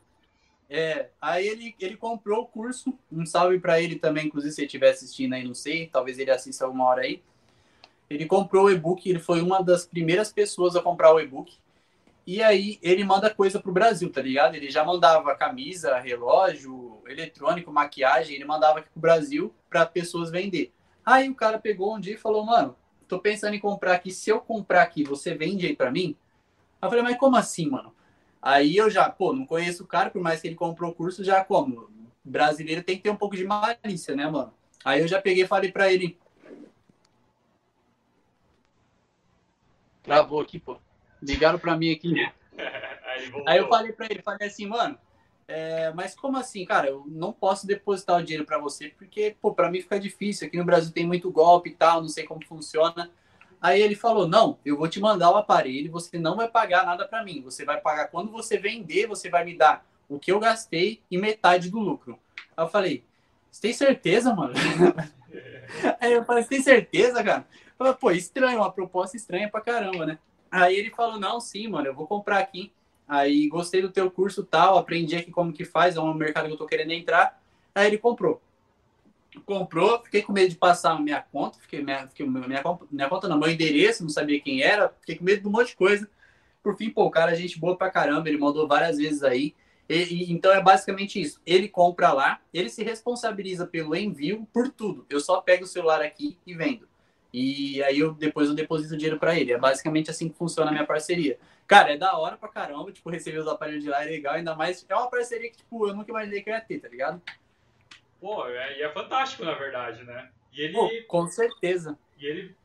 [0.70, 4.66] é, aí ele, ele comprou o curso, um salve para ele também, inclusive se ele
[4.66, 7.22] estiver assistindo aí, não sei, talvez ele assista alguma hora aí.
[8.10, 11.56] Ele comprou o e-book, ele foi uma das primeiras pessoas a comprar o e-book.
[12.28, 14.54] E aí ele manda coisa pro Brasil, tá ligado?
[14.54, 20.70] Ele já mandava camisa, relógio, eletrônico, maquiagem, ele mandava aqui pro Brasil para pessoas vender.
[21.06, 22.76] Aí o cara pegou um dia e falou, mano,
[23.08, 26.14] tô pensando em comprar aqui, se eu comprar aqui, você vende aí para mim?
[26.82, 27.94] Aí eu falei, mas como assim, mano?
[28.42, 31.24] Aí eu já, pô, não conheço o cara, por mais que ele comprou o curso,
[31.24, 31.88] já como?
[32.22, 34.52] Brasileiro tem que ter um pouco de malícia, né, mano?
[34.84, 36.18] Aí eu já peguei e falei pra ele.
[40.02, 40.78] Travou aqui, pô.
[41.22, 42.14] Ligaram pra mim aqui.
[42.56, 44.98] Aí, Aí eu falei pra ele, falei assim, mano,
[45.46, 46.88] é, mas como assim, cara?
[46.88, 50.46] Eu não posso depositar o dinheiro para você, porque, pô, pra mim fica difícil.
[50.46, 53.10] Aqui no Brasil tem muito golpe e tal, não sei como funciona.
[53.60, 57.08] Aí ele falou: Não, eu vou te mandar o aparelho, você não vai pagar nada
[57.08, 57.40] para mim.
[57.42, 61.18] Você vai pagar quando você vender, você vai me dar o que eu gastei e
[61.18, 62.18] metade do lucro.
[62.56, 63.04] Aí eu falei:
[63.50, 64.52] Você tem certeza, mano?
[65.98, 67.46] Aí eu falei: Você tem certeza, cara?
[67.76, 70.18] falei, pô, estranho, uma proposta estranha pra caramba, né?
[70.50, 72.72] Aí ele falou, não, sim, mano, eu vou comprar aqui.
[73.06, 76.52] Aí gostei do teu curso tal, aprendi aqui como que faz, é um mercado que
[76.52, 77.40] eu tô querendo entrar.
[77.74, 78.40] Aí ele comprou.
[79.46, 83.38] Comprou, fiquei com medo de passar minha conta, fiquei minha, fiquei, minha, minha conta não,
[83.38, 86.08] meu endereço, não sabia quem era, fiquei com medo de um monte de coisa.
[86.62, 89.54] Por fim, pô, o cara, gente boa pra caramba, ele mandou várias vezes aí.
[89.88, 91.40] E, e, então é basicamente isso.
[91.46, 95.06] Ele compra lá, ele se responsabiliza pelo envio por tudo.
[95.08, 96.87] Eu só pego o celular aqui e vendo.
[97.32, 99.52] E aí eu depois eu deposito o dinheiro para ele.
[99.52, 101.38] É basicamente assim que funciona a minha parceria.
[101.66, 104.54] Cara, é da hora pra caramba, tipo, receber os aparelhos de lá é legal, ainda
[104.54, 107.20] mais é uma parceria que, tipo, eu nunca imaginei que eu ia ter, tá ligado?
[108.18, 110.30] Pô, é, e é fantástico, na verdade, né?
[110.52, 110.72] E ele.
[110.72, 111.98] Pô, com certeza.
[112.18, 112.56] E ele,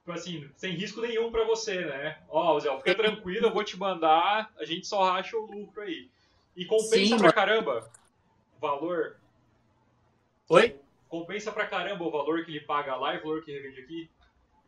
[0.00, 2.18] tipo assim, sem risco nenhum para você, né?
[2.28, 5.82] Ó, oh, Zé, fica tranquilo, eu vou te mandar, a gente só racha o lucro
[5.82, 6.10] aí.
[6.56, 7.88] E compensa Sim, pra caramba
[8.56, 9.16] o valor.
[10.48, 10.76] Oi?
[11.08, 14.10] Compensa pra caramba o valor que ele paga lá e o valor que revende aqui?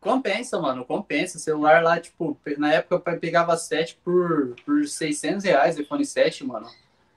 [0.01, 1.39] Compensa, mano, compensa.
[1.39, 6.69] Celular lá, tipo, na época eu pegava 7 por, por 600 reais, iPhone 7, mano.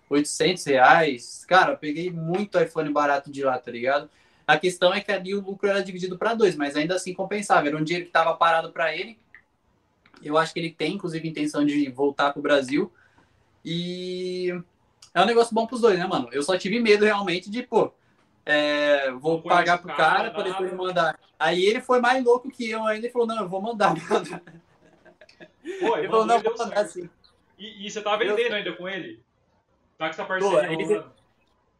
[0.09, 1.45] 800 reais.
[1.47, 4.09] Cara, peguei muito iPhone barato de lá, tá ligado?
[4.45, 7.67] A questão é que ali o lucro era dividido para dois, mas ainda assim compensava.
[7.67, 9.17] Era um dinheiro que estava parado para ele.
[10.21, 12.91] Eu acho que ele tem, inclusive, intenção de voltar pro Brasil.
[13.63, 14.53] E
[15.13, 16.27] é um negócio bom pros dois, né, mano?
[16.33, 17.93] Eu só tive medo realmente de, pô,
[18.45, 21.19] é, vou pagar pro cara, para depois mandar.
[21.39, 23.93] Aí ele foi mais louco que eu ainda e falou, não, eu vou mandar.
[25.79, 27.09] Pô, ele falou, não, vou mandar assim.
[27.57, 28.55] E, e, você tá vendendo eu...
[28.55, 29.21] ainda com ele?
[29.97, 31.03] Tá essa parceria ele,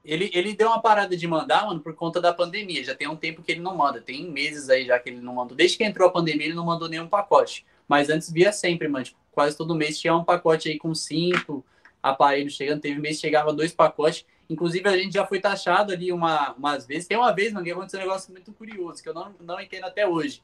[0.06, 2.84] ele, ele deu uma parada de mandar, mano, por conta da pandemia.
[2.84, 4.02] Já tem um tempo que ele não manda.
[4.02, 5.56] Tem meses aí já que ele não mandou.
[5.56, 7.66] Desde que entrou a pandemia, ele não mandou nenhum pacote.
[7.88, 9.06] Mas antes via sempre, mano.
[9.06, 11.66] Tipo, quase todo mês tinha um pacote aí com cinco
[12.02, 12.82] aparelhos chegando.
[12.82, 14.26] Teve mês que chegava dois pacotes.
[14.50, 17.08] Inclusive, a gente já foi taxado ali uma, umas vezes.
[17.08, 19.86] Tem uma vez, mano, que aconteceu um negócio muito curioso, que eu não, não entendo
[19.86, 20.44] até hoje.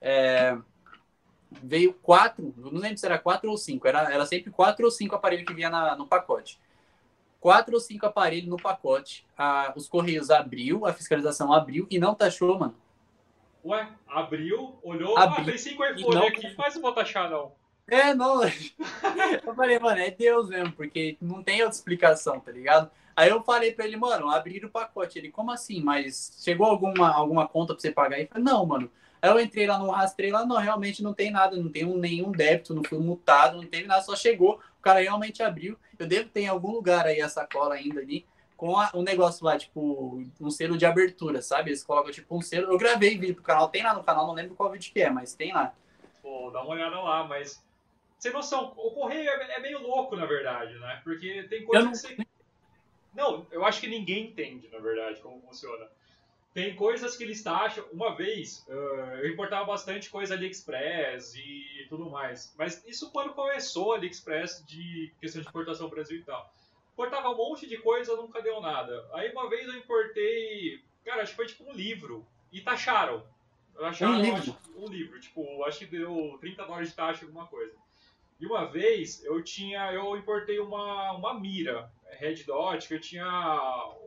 [0.00, 0.56] É,
[1.62, 5.14] veio quatro, não lembro se era quatro ou cinco, era, era sempre quatro ou cinco
[5.14, 6.58] aparelhos que vinha na, no pacote
[7.40, 9.26] quatro ou cinco aparelhos no pacote.
[9.36, 12.74] A, os Correios abriu, a fiscalização abriu e não taxou, mano.
[13.64, 16.26] Ué, abriu, olhou, abriu, ah, tem cinco iPhone não...
[16.26, 17.52] aqui, mas não vou taxar, não.
[17.88, 18.42] É, não.
[19.44, 22.90] eu falei, mano, é Deus mesmo, porque não tem outra explicação, tá ligado?
[23.16, 25.18] Aí eu falei pra ele, mano, abrir o pacote.
[25.18, 25.82] Ele, como assim?
[25.82, 28.18] Mas chegou alguma, alguma conta pra você pagar?
[28.18, 28.90] Ele falou, não, mano.
[29.20, 31.98] Aí eu entrei lá no rastreio, lá, não, realmente não tem nada, não tem um,
[31.98, 35.76] nenhum débito, não fui multado, não teve nada, só chegou o cara realmente abriu.
[35.98, 38.24] Eu devo ter em algum lugar aí a sacola ainda ali,
[38.56, 41.70] com a, um negócio lá, tipo, um selo de abertura, sabe?
[41.70, 42.72] Eles colocam tipo um selo.
[42.72, 45.10] Eu gravei vídeo pro canal, tem lá no canal, não lembro qual vídeo que é,
[45.10, 45.74] mas tem lá.
[46.22, 47.62] Pô, dá uma olhada lá, mas.
[48.18, 51.00] Sem noção, o correio é, é meio louco, na verdade, né?
[51.04, 51.92] Porque tem coisa não...
[51.92, 52.16] que você.
[53.14, 55.88] Não, eu acho que ninguém entende, na verdade, como funciona.
[56.52, 57.84] Tem coisas que eles taxam.
[57.92, 62.52] Uma vez, eu importava bastante coisa AliExpress e tudo mais.
[62.58, 66.52] Mas isso quando começou AliExpress de questão de importação Brasil e tal.
[66.92, 69.08] Importava um monte de coisa, nunca deu nada.
[69.12, 70.82] Aí uma vez eu importei.
[71.04, 72.26] Cara, acho que foi tipo um livro.
[72.52, 73.24] E taxaram.
[73.78, 74.38] Acharam, um livro?
[74.40, 75.20] Acho, um livro.
[75.20, 77.72] Tipo, acho que deu 30 dólares de taxa, alguma coisa.
[78.40, 79.92] E uma vez eu tinha.
[79.92, 83.26] Eu importei uma, uma mira, Red Dot, que eu tinha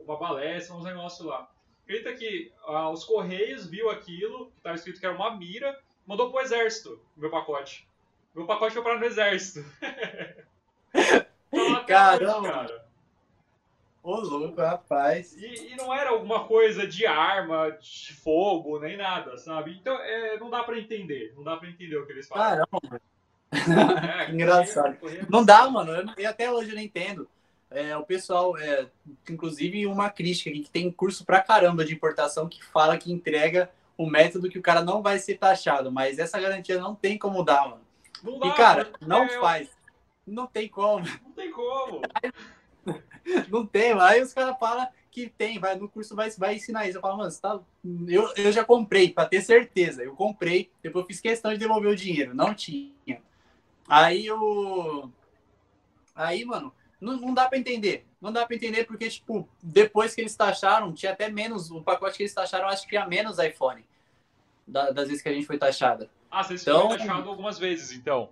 [0.04, 1.50] uma balestra, uns negócios lá.
[1.84, 6.30] Acredita que ah, os Correios viu aquilo, que estava escrito que era uma mira, mandou
[6.30, 7.86] pro exército meu pacote.
[8.34, 9.64] Meu pacote foi para no exército.
[11.86, 12.50] Caramba!
[12.50, 12.92] cara.
[14.02, 15.36] Ô, louco, rapaz.
[15.36, 19.76] E, e, não era alguma coisa de arma, de fogo, nem nada, sabe?
[19.78, 21.32] Então, é, não dá pra entender.
[21.36, 22.66] Não dá pra entender o que eles falam.
[22.66, 23.00] Caramba.
[24.28, 24.96] É, Engraçado.
[25.28, 25.92] Não dá, mano.
[25.92, 27.28] Eu, eu, até hoje eu não entendo
[27.74, 28.86] é, o pessoal, é,
[29.28, 33.70] inclusive uma crítica aqui, que tem curso pra caramba de importação que fala que entrega
[33.96, 37.42] o método que o cara não vai ser taxado, mas essa garantia não tem como
[37.42, 37.82] dar, mano.
[38.22, 39.68] Não dá, e, cara, não é, faz.
[40.26, 41.04] Não tem como.
[41.24, 42.02] Não tem como.
[43.48, 46.98] não tem, aí os caras falam que tem, vai no curso vai, vai ensinar isso.
[46.98, 47.60] Eu falo, mano, tá...
[48.08, 50.02] eu, eu já comprei, para ter certeza.
[50.02, 52.34] Eu comprei, depois eu fiz questão de devolver o dinheiro.
[52.34, 53.20] Não tinha.
[53.88, 55.10] Aí o.
[56.14, 58.06] Aí, mano, não, não dá para entender.
[58.20, 61.70] Não dá para entender porque, tipo, depois que eles taxaram, tinha até menos.
[61.70, 63.84] O pacote que eles taxaram, acho que tinha menos iPhone.
[64.66, 66.08] Da, das vezes que a gente foi taxada.
[66.30, 68.30] Ah, vocês então, foram taxados algumas vezes, então?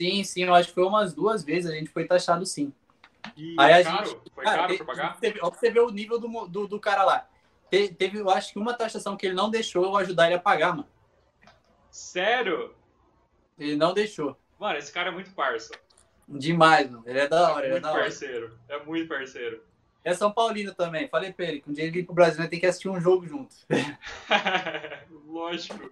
[0.00, 2.72] Sim, sim, eu acho que foi umas duas vezes a gente foi taxado sim.
[3.36, 4.06] E Aí a caro?
[4.06, 5.20] Gente, foi cara, caro para pagar?
[5.20, 7.28] Teve, você vê o nível do, do, do cara lá.
[7.70, 10.40] Te, teve, eu acho que uma taxação que ele não deixou eu ajudar ele a
[10.40, 10.88] pagar, mano.
[11.90, 12.74] Sério?
[13.58, 14.36] Ele não deixou.
[14.58, 15.72] Mano, esse cara é muito parça.
[16.28, 17.04] Demais, mano.
[17.06, 18.02] Ele é da hora, é ele é da hora.
[18.02, 18.58] parceiro.
[18.68, 19.62] É muito parceiro.
[20.04, 21.08] É São Paulino também.
[21.08, 23.26] Falei pra ele que um dia ele vir pro Brasil, ter que assistir um jogo
[23.26, 23.54] junto.
[25.26, 25.90] Lógico.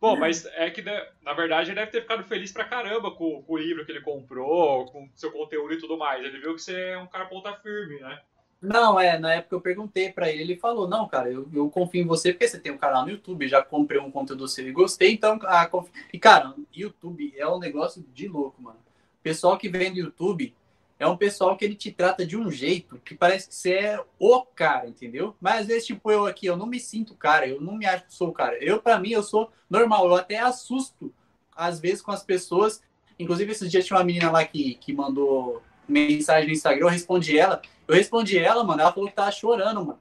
[0.00, 3.40] Bom, mas é que, né, na verdade, ele deve ter ficado feliz pra caramba com,
[3.40, 6.24] com o livro que ele comprou, com seu conteúdo e tudo mais.
[6.24, 8.20] Ele viu que você é um cara ponta firme, né?
[8.62, 12.00] Não, é, na época eu perguntei para ele, ele falou, não, cara, eu, eu confio
[12.00, 14.72] em você porque você tem um canal no YouTube, já comprei um conteúdo seu e
[14.72, 15.88] gostei, então, ah, conf...
[16.12, 18.78] e cara, YouTube é um negócio de louco, mano.
[18.78, 20.54] O pessoal que vem do YouTube
[20.96, 24.04] é um pessoal que ele te trata de um jeito que parece que você é
[24.20, 25.34] o cara, entendeu?
[25.40, 28.06] Mas às vezes, tipo, eu aqui, eu não me sinto cara, eu não me acho
[28.06, 28.56] que sou o cara.
[28.62, 31.12] Eu, para mim, eu sou normal, eu até assusto,
[31.56, 32.80] às vezes, com as pessoas.
[33.18, 37.38] Inclusive, esses dias tinha uma menina lá que, que mandou mensagem no Instagram, eu respondi
[37.38, 37.60] ela.
[37.86, 40.00] Eu respondi ela, mano, ela falou que tava chorando, mano.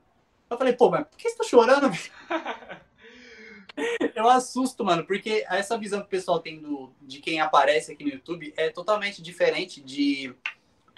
[0.50, 1.90] Eu falei, pô, mas por que você tá chorando?
[4.16, 8.04] eu assusto, mano, porque essa visão que o pessoal tem do, de quem aparece aqui
[8.04, 10.36] no YouTube é totalmente diferente de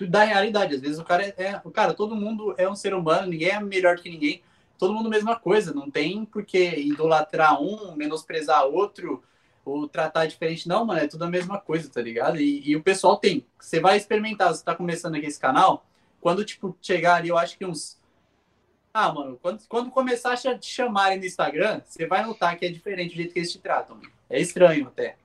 [0.09, 0.75] da realidade.
[0.75, 3.49] Às vezes o cara é, é, o cara, todo mundo é um ser humano, ninguém
[3.49, 4.41] é melhor que ninguém,
[4.77, 9.23] todo mundo mesma coisa, não tem por que idolatrar um, menosprezar outro
[9.65, 12.39] ou tratar diferente, não, mano, é tudo a mesma coisa, tá ligado?
[12.39, 13.45] E, e o pessoal tem.
[13.59, 15.85] Você vai experimentar, você tá começando aqui esse canal,
[16.19, 18.01] quando tipo chegar ali, eu acho que uns
[18.93, 22.69] ah, mano, quando, quando começar a te chamarem no Instagram, você vai notar que é
[22.69, 23.99] diferente o jeito que eles te tratam.
[24.29, 25.17] É estranho até.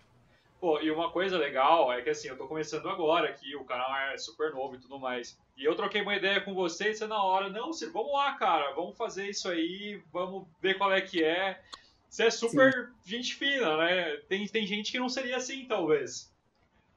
[0.58, 3.94] Pô, e uma coisa legal é que assim, eu tô começando agora aqui, o canal
[4.10, 5.38] é super novo e tudo mais.
[5.54, 8.32] E eu troquei uma ideia com você e você na hora, não, Ciro, vamos lá,
[8.36, 11.60] cara, vamos fazer isso aí, vamos ver qual é que é.
[12.08, 13.10] Você é super Sim.
[13.10, 14.16] gente fina, né?
[14.28, 16.32] Tem, tem gente que não seria assim, talvez.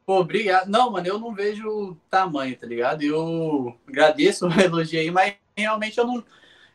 [0.06, 0.68] Pô, obrigado.
[0.68, 3.04] Não, mano, eu não vejo tamanho, tá ligado?
[3.04, 6.24] Eu agradeço o elogio aí, mas realmente eu não.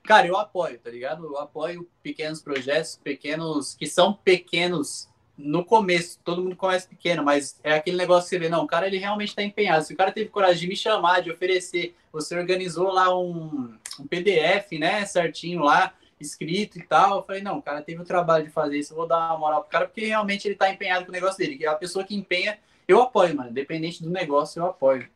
[0.04, 1.24] Cara, eu apoio, tá ligado?
[1.24, 3.74] Eu apoio pequenos projetos, pequenos.
[3.74, 8.38] que são pequenos no começo, todo mundo começa pequeno, mas é aquele negócio que você
[8.38, 9.84] vê, não, o cara ele realmente está empenhado.
[9.84, 14.06] Se o cara teve coragem de me chamar, de oferecer, você organizou lá um, um
[14.06, 18.44] PDF, né, certinho lá, escrito e tal, eu falei, não, o cara teve o trabalho
[18.44, 21.04] de fazer isso, eu vou dar uma moral pro cara, porque realmente ele está empenhado
[21.04, 21.56] com o negócio dele.
[21.56, 23.50] Que é a pessoa que empenha, eu apoio, mano.
[23.50, 25.08] Independente do negócio, eu apoio.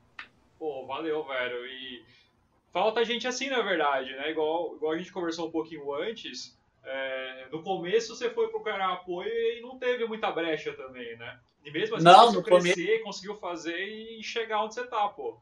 [0.59, 1.66] Pô, valeu, velho.
[1.66, 2.05] E
[2.72, 4.30] falta gente assim, na verdade, né?
[4.30, 9.28] Igual, igual a gente conversou um pouquinho antes é, no começo você foi procurar apoio
[9.28, 11.38] e não teve muita brecha também, né?
[11.64, 13.05] E mesmo assim não, você conseguiu crescer, come...
[13.05, 15.38] conseguiu fazer e chegar onde você tá, pô.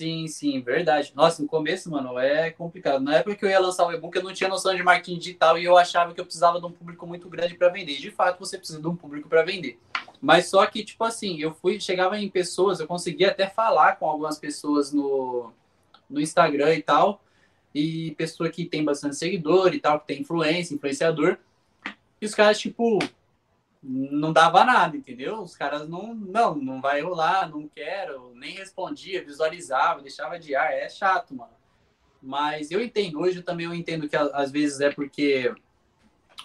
[0.00, 1.12] Sim, sim, verdade.
[1.14, 3.02] Nossa, no começo, mano, é complicado.
[3.02, 5.58] Na época que eu ia lançar o e-book, eu não tinha noção de marketing digital
[5.58, 7.98] e eu achava que eu precisava de um público muito grande para vender.
[7.98, 9.78] De fato, você precisa de um público para vender.
[10.18, 14.06] Mas só que, tipo assim, eu fui, chegava em pessoas, eu conseguia até falar com
[14.08, 15.52] algumas pessoas no,
[16.08, 17.22] no Instagram e tal,
[17.74, 21.36] e pessoa que tem bastante seguidor e tal, que tem influência, influenciador.
[22.18, 22.98] E os caras, tipo,
[23.82, 25.40] não dava nada, entendeu?
[25.40, 30.72] Os caras não, não, não vai rolar, não quero, nem respondia, visualizava, deixava de ar,
[30.72, 31.52] é chato, mano.
[32.22, 35.54] Mas eu entendo, hoje também eu entendo que às vezes é porque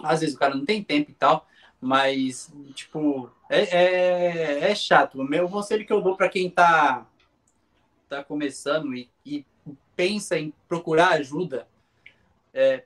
[0.02, 1.46] às vezes o cara não tem tempo e tal,
[1.80, 5.20] mas tipo, é, é, é chato.
[5.20, 7.06] O meu conselho que eu dou para quem tá
[8.08, 9.44] tá começando e, e
[9.96, 11.66] pensa em procurar ajuda,
[12.54, 12.84] é,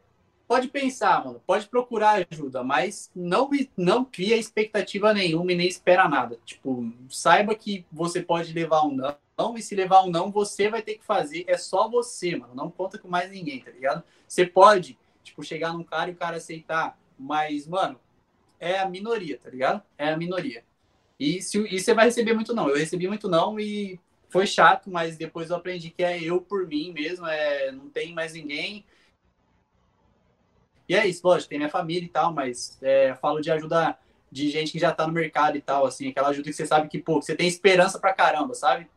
[0.51, 6.09] pode pensar, mano, pode procurar ajuda, mas não, não cria expectativa nenhuma e nem espera
[6.09, 6.41] nada.
[6.45, 8.97] Tipo, saiba que você pode levar um
[9.39, 11.45] não, e se levar um não, você vai ter que fazer.
[11.47, 12.53] É só você, mano.
[12.53, 14.03] Não conta com mais ninguém, tá ligado?
[14.27, 18.01] Você pode, tipo, chegar num cara e o cara aceitar, mas, mano,
[18.59, 19.81] é a minoria, tá ligado?
[19.97, 20.65] É a minoria.
[21.17, 22.69] E, se, e você vai receber muito não.
[22.69, 26.67] Eu recebi muito não e foi chato, mas depois eu aprendi que é eu por
[26.67, 28.85] mim mesmo, é, não tem mais ninguém.
[30.91, 33.97] E é isso, lógico, tem minha família e tal, mas é, falo de ajuda
[34.29, 36.89] de gente que já tá no mercado e tal, assim, aquela ajuda que você sabe
[36.89, 38.91] que, pô, você tem esperança pra caramba, sabe?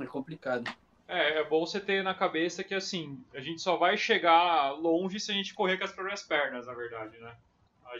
[0.00, 0.64] É complicado.
[1.06, 5.20] É, é bom você ter na cabeça que, assim, a gente só vai chegar longe
[5.20, 7.36] se a gente correr com as próprias pernas, na verdade, né?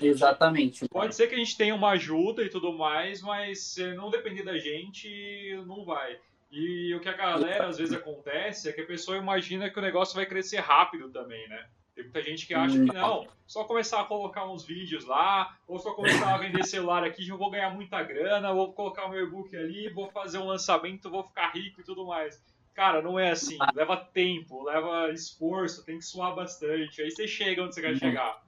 [0.01, 0.89] Exatamente.
[0.89, 4.43] Pode ser que a gente tenha uma ajuda e tudo mais, mas se não depender
[4.43, 6.19] da gente, não vai.
[6.51, 9.83] E o que a galera às vezes acontece é que a pessoa imagina que o
[9.83, 11.69] negócio vai crescer rápido também, né?
[11.99, 15.81] Tem muita gente que acha que não, só começar a colocar uns vídeos lá, ou
[15.81, 19.27] só começar a vender celular aqui, já vou ganhar muita grana, vou colocar o meu
[19.27, 22.41] e-book ali, vou fazer um lançamento, vou ficar rico e tudo mais.
[22.73, 23.59] Cara, não é assim.
[23.75, 27.03] Leva tempo, leva esforço, tem que suar bastante.
[27.03, 28.45] Aí você chega onde você quer chegar.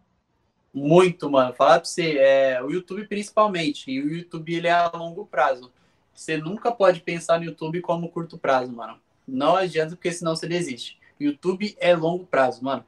[0.72, 1.52] Muito, mano.
[1.52, 3.90] Falar pra você, é, o YouTube principalmente.
[3.90, 5.72] E o YouTube ele é a longo prazo.
[6.14, 9.00] Você nunca pode pensar no YouTube como curto prazo, mano.
[9.26, 10.96] Não adianta, porque senão você desiste.
[11.18, 12.84] YouTube é longo prazo, mano.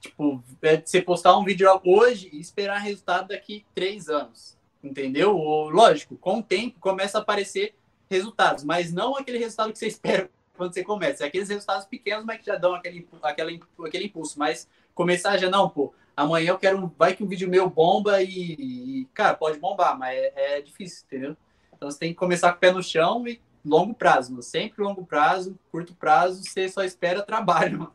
[0.00, 4.56] Tipo, é você postar um vídeo hoje e esperar resultado daqui três anos.
[4.82, 5.32] Entendeu?
[5.36, 7.74] Lógico, com o tempo começa a aparecer
[8.08, 11.24] resultados, mas não aquele resultado que você espera quando você começa.
[11.24, 14.38] É aqueles resultados pequenos, mas que já dão aquele, aquele, aquele impulso.
[14.38, 15.92] Mas começar já não, pô.
[16.16, 16.92] amanhã eu quero.
[16.98, 18.30] Vai que um vídeo meu bomba e.
[18.30, 21.36] e cara, pode bombar, mas é, é, difícil, entendeu?
[21.74, 24.42] Então você tem que começar com o pé no chão e longo prazo, mano.
[24.42, 27.94] Sempre longo prazo, curto prazo, você só espera trabalho, mano.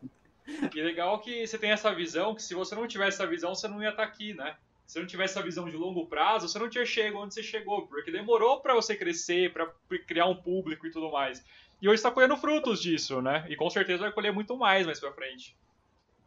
[0.73, 3.67] E legal que você tem essa visão, que se você não tivesse essa visão, você
[3.67, 4.55] não ia estar tá aqui, né?
[4.85, 7.87] Se não tivesse essa visão de longo prazo, você não tinha chegado onde você chegou,
[7.87, 9.71] porque demorou para você crescer, para
[10.05, 11.43] criar um público e tudo mais.
[11.81, 13.45] E hoje está colhendo frutos disso, né?
[13.49, 15.55] E com certeza vai colher muito mais mais pra frente.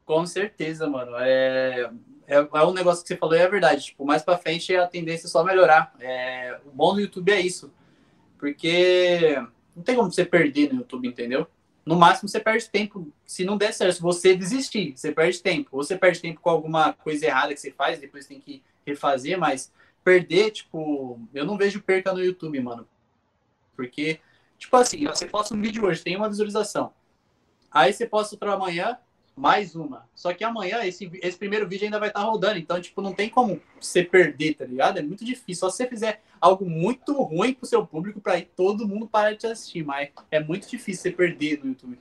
[0.04, 1.16] Com certeza, mano.
[1.18, 1.90] É,
[2.26, 3.84] é, é um negócio que você falou e é verdade.
[3.84, 5.94] Tipo, mais pra frente a tendência é só melhorar.
[6.00, 7.72] É, o bom do YouTube é isso.
[8.38, 9.36] Porque
[9.74, 11.46] não tem como você perder no YouTube, entendeu?
[11.84, 13.12] No máximo você perde tempo.
[13.26, 15.70] Se não der certo, você desistir, você perde tempo.
[15.72, 19.38] Ou você perde tempo com alguma coisa errada que você faz, depois tem que refazer,
[19.38, 19.70] mas
[20.02, 22.86] perder, tipo, eu não vejo perca no YouTube, mano.
[23.76, 24.20] Porque,
[24.58, 26.92] tipo assim, você posta um vídeo hoje, tem uma visualização.
[27.70, 28.98] Aí você posta outro amanhã,
[29.36, 30.08] mais uma.
[30.14, 33.12] Só que amanhã esse, esse primeiro vídeo ainda vai estar tá rodando, então, tipo, não
[33.12, 34.98] tem como você perder, tá ligado?
[34.98, 35.60] É muito difícil.
[35.60, 39.32] Só se você fizer algo muito ruim pro seu público para aí todo mundo parar
[39.32, 41.98] de te assistir, mas é muito difícil você perder no YouTube.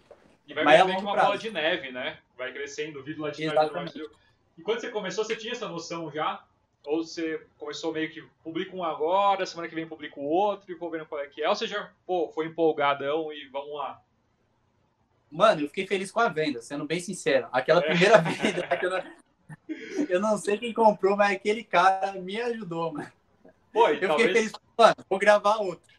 [0.48, 1.28] E vai é uma prazo.
[1.28, 2.20] bola de neve, né?
[2.38, 4.10] Vai crescendo, o vídeo lá de neve.
[4.58, 6.44] E quando você começou, você tinha essa noção já?
[6.86, 10.76] Ou você começou meio que publica um agora, semana que vem publica o outro e
[10.76, 11.48] vou vendo qual é que é?
[11.48, 14.02] Ou você já pô, foi empolgadão e vamos lá?
[15.34, 17.48] Mano, eu fiquei feliz com a venda, sendo bem sincero.
[17.52, 17.88] Aquela é.
[17.88, 23.12] primeira venda, eu não, eu não sei quem comprou, mas aquele cara me ajudou, mano.
[23.72, 24.28] Pô, eu talvez...
[24.28, 25.92] fiquei feliz, mano, vou gravar outro.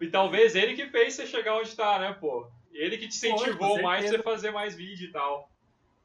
[0.00, 2.48] E talvez ele que fez você chegar onde tá, né, pô?
[2.72, 5.50] Ele que te incentivou Pô, mais pra você fazer mais vídeo e tal.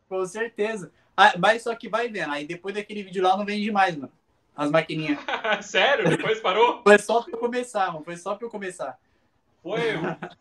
[0.09, 0.91] Com certeza.
[1.15, 4.11] Ah, mas só que vai vendo, aí depois daquele vídeo lá não vende mais, mano.
[4.53, 5.19] As maquininhas.
[5.63, 6.09] Sério?
[6.09, 6.83] Depois parou?
[6.83, 8.03] Foi só pra eu começar, mano.
[8.03, 8.99] Foi só pra eu começar.
[9.61, 9.79] Foi,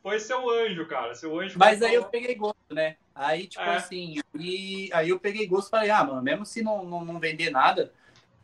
[0.02, 1.14] foi seu anjo, cara.
[1.14, 1.58] Seu anjo.
[1.58, 2.96] Mas aí eu peguei gosto, né?
[3.14, 3.76] Aí, tipo é.
[3.76, 7.20] assim, e, aí eu peguei gosto e falei, ah, mano, mesmo se não, não, não
[7.20, 7.92] vender nada,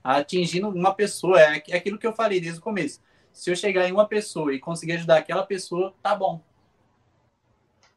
[0.04, 3.00] atingindo uma pessoa, é, é aquilo que eu falei desde o começo.
[3.32, 6.42] Se eu chegar em uma pessoa e conseguir ajudar aquela pessoa, tá bom.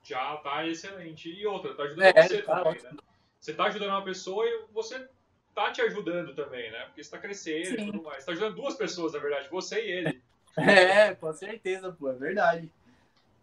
[0.03, 1.29] Já tá excelente.
[1.29, 2.91] E outra, tá ajudando é, você tá também, né?
[3.39, 5.07] Você tá ajudando uma pessoa e você
[5.53, 6.85] tá te ajudando também, né?
[6.85, 7.73] Porque você tá crescendo Sim.
[7.73, 8.23] e tudo mais.
[8.23, 10.21] Você tá ajudando duas pessoas, na verdade, você e ele.
[10.61, 12.71] É, com certeza, pô, é verdade.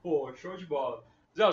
[0.03, 1.05] Pô, show de bola.
[1.37, 1.45] Zé,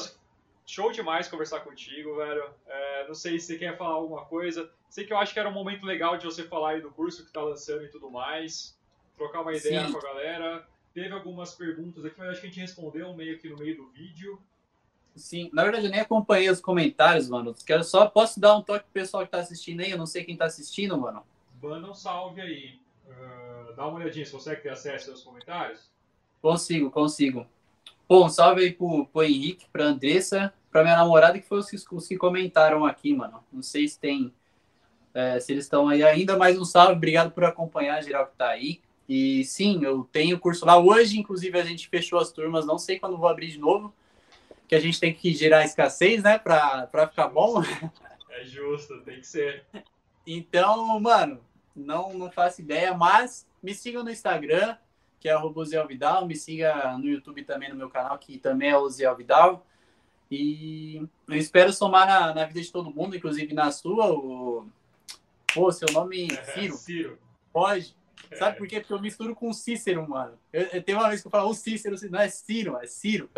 [0.66, 2.44] show demais conversar contigo, velho.
[2.68, 4.70] É, não sei se você quer falar alguma coisa.
[4.90, 7.26] Sei que eu acho que era um momento legal de você falar aí do curso
[7.26, 8.78] que tá lançando e tudo mais.
[9.18, 9.92] Trocar uma ideia Sim.
[9.92, 10.68] com a galera.
[10.94, 13.88] Teve algumas perguntas aqui, mas acho que a gente respondeu meio que no meio do
[13.88, 14.40] vídeo.
[15.16, 17.56] Sim, na verdade eu nem acompanhei os comentários, mano.
[17.66, 19.92] Quero só, posso dar um toque pro pessoal que tá assistindo aí?
[19.92, 21.24] Eu não sei quem tá assistindo, mano.
[21.62, 22.80] Manda um salve aí.
[23.08, 25.92] Uh, dá uma olhadinha, se consegue ter acesso aos comentários?
[26.42, 27.46] Consigo, consigo.
[28.08, 31.96] Bom, salve aí pro, pro Henrique, pra Andressa, pra minha namorada, que foi os que,
[31.96, 33.44] os que comentaram aqui, mano.
[33.52, 34.34] Não sei se tem.
[35.14, 38.50] É, se eles estão aí ainda, mais um salve, obrigado por acompanhar, geral que tá
[38.50, 38.82] aí.
[39.08, 40.78] E sim, eu tenho curso lá.
[40.78, 43.94] Hoje, inclusive, a gente fechou as turmas, não sei quando vou abrir de novo,
[44.68, 47.62] que a gente tem que gerar escassez, né, pra, pra ficar bom.
[48.30, 49.64] É justo, tem que ser.
[50.26, 51.40] Então, mano,
[51.76, 54.78] não, não faço ideia, mas me sigam no Instagram,
[55.20, 58.78] que é Zé Vidal, me siga no YouTube também no meu canal, que também é
[58.78, 59.66] o Zé Vidal.
[60.30, 64.12] E eu espero somar na, na vida de todo mundo, inclusive na sua.
[64.12, 64.68] O...
[65.54, 66.76] Pô, seu nome é Ciro.
[66.76, 67.20] Ciro.
[67.52, 67.96] Pode.
[68.38, 68.80] Sabe por quê?
[68.80, 70.38] Porque eu misturo com Cícero, mano.
[70.52, 73.30] Eu, eu tenho uma vez que eu falo o Cícero, não é Ciro, é Ciro.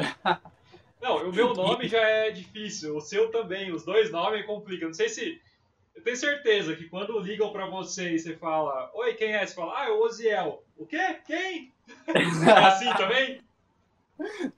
[1.02, 4.88] Não, o meu nome já é difícil, o seu também, os dois nomes complicam.
[4.88, 5.40] Não sei se
[5.96, 9.46] eu tenho certeza que quando ligam para você e você fala, oi, quem é?
[9.46, 10.64] Você fala, ah, é o Oziel.
[10.78, 11.20] O quê?
[11.26, 11.74] Quem?
[12.08, 13.42] É assim também?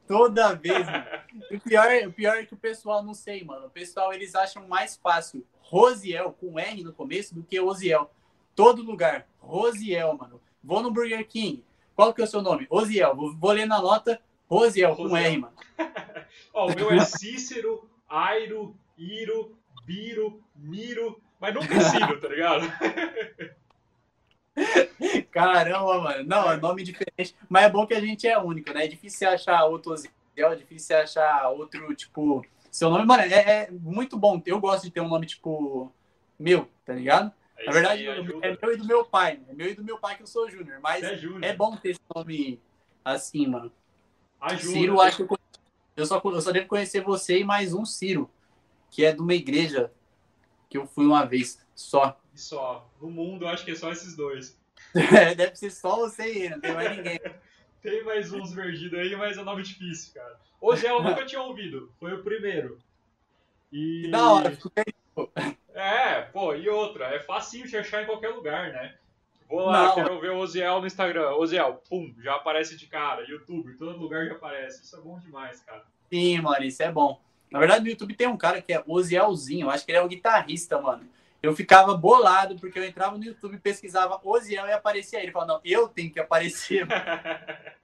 [0.07, 1.05] Toda vez, mano.
[1.51, 3.67] O pior, o pior é que o pessoal não sei, mano.
[3.67, 8.11] O pessoal, eles acham mais fácil Rosiel com R no começo do que Oziel.
[8.55, 9.27] Todo lugar.
[9.39, 10.41] Rosiel, mano.
[10.63, 11.63] Vou no Burger King.
[11.95, 12.67] Qual que é o seu nome?
[12.69, 13.15] Oziel.
[13.15, 15.09] Vou, vou ler na nota Rosiel, Rosiel.
[15.09, 15.53] com R, mano.
[16.53, 21.21] Ó, o meu é Cícero, Airo, Iro, Biro, Miro.
[21.39, 22.65] Mas nunca ensino, tá ligado?
[25.31, 26.23] Caramba, mano.
[26.23, 27.35] Não, é nome diferente.
[27.47, 28.85] Mas é bom que a gente é único, né?
[28.85, 32.43] É difícil achar outro Oziel, é difícil achar outro, tipo.
[32.71, 34.41] Seu nome, mano, é, é, muito bom.
[34.45, 35.91] Eu gosto de ter um nome, tipo,
[36.37, 37.31] meu, tá ligado?
[37.57, 39.39] É Na verdade, é meu e do meu pai.
[39.47, 40.79] É meu e do meu pai que eu sou Júnior.
[40.81, 42.59] Mas é, é, bom ter esse nome
[43.03, 43.71] assim, mano.
[44.39, 45.39] Ajuda, Ciro, acho que eu,
[45.95, 48.29] eu, só, eu só devo conhecer você e mais um Ciro,
[48.91, 49.91] que é de uma igreja
[50.69, 52.19] que eu fui uma vez só.
[52.33, 52.89] Só.
[53.01, 54.57] No mundo, eu acho que é só esses dois.
[54.95, 57.19] É, deve ser só você e ele, não tem mais ninguém.
[57.81, 60.39] tem mais uns verdidos aí, mas é nome difícil, cara.
[60.61, 62.79] O Zé eu nunca tinha ouvido, foi o primeiro.
[63.71, 64.03] E...
[64.03, 64.57] Que da hora,
[65.73, 68.97] É, pô, e outra, é facinho de achar em qualquer lugar, né?
[69.49, 69.95] Vou lá, Não.
[69.95, 71.31] quero ver o Oziel no Instagram.
[71.35, 73.23] Oziel, pum, já aparece de cara.
[73.29, 74.83] YouTube, todo lugar já aparece.
[74.83, 75.85] Isso é bom demais, cara.
[76.11, 77.21] Sim, mano, isso é bom.
[77.51, 80.03] Na verdade, no YouTube tem um cara que é Ozielzinho, eu acho que ele é
[80.03, 81.07] um guitarrista, mano.
[81.41, 85.31] Eu ficava bolado porque eu entrava no YouTube, pesquisava Oziel e aparecia ele.
[85.31, 86.85] Falava, não, eu tenho que aparecer.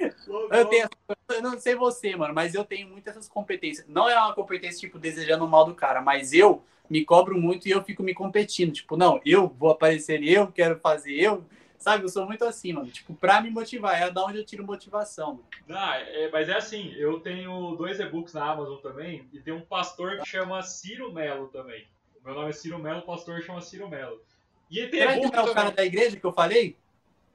[0.50, 0.88] Eu, tenho,
[1.28, 3.86] eu não sei você, mano, mas eu tenho muitas essas competências.
[3.86, 7.68] Não é uma competência, tipo, desejando o mal do cara, mas eu me cobro muito
[7.68, 8.72] e eu fico me competindo.
[8.72, 11.44] Tipo, não, eu vou aparecer, eu quero fazer, eu.
[11.80, 12.90] Sabe, eu sou muito assim, mano.
[12.90, 15.40] Tipo, pra me motivar, é da onde eu tiro motivação.
[15.66, 15.80] Mano.
[15.80, 19.62] Ah, é, mas é assim, eu tenho dois e-books na Amazon também, e tem um
[19.62, 21.88] pastor que chama Ciro Melo também.
[22.20, 24.22] O meu nome é Ciro Melo, o pastor chama Ciro Melo.
[24.70, 26.76] E ele tem Será que e-book não é o cara da igreja que eu falei?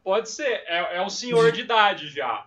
[0.03, 2.45] Pode ser, é, é um senhor de idade já.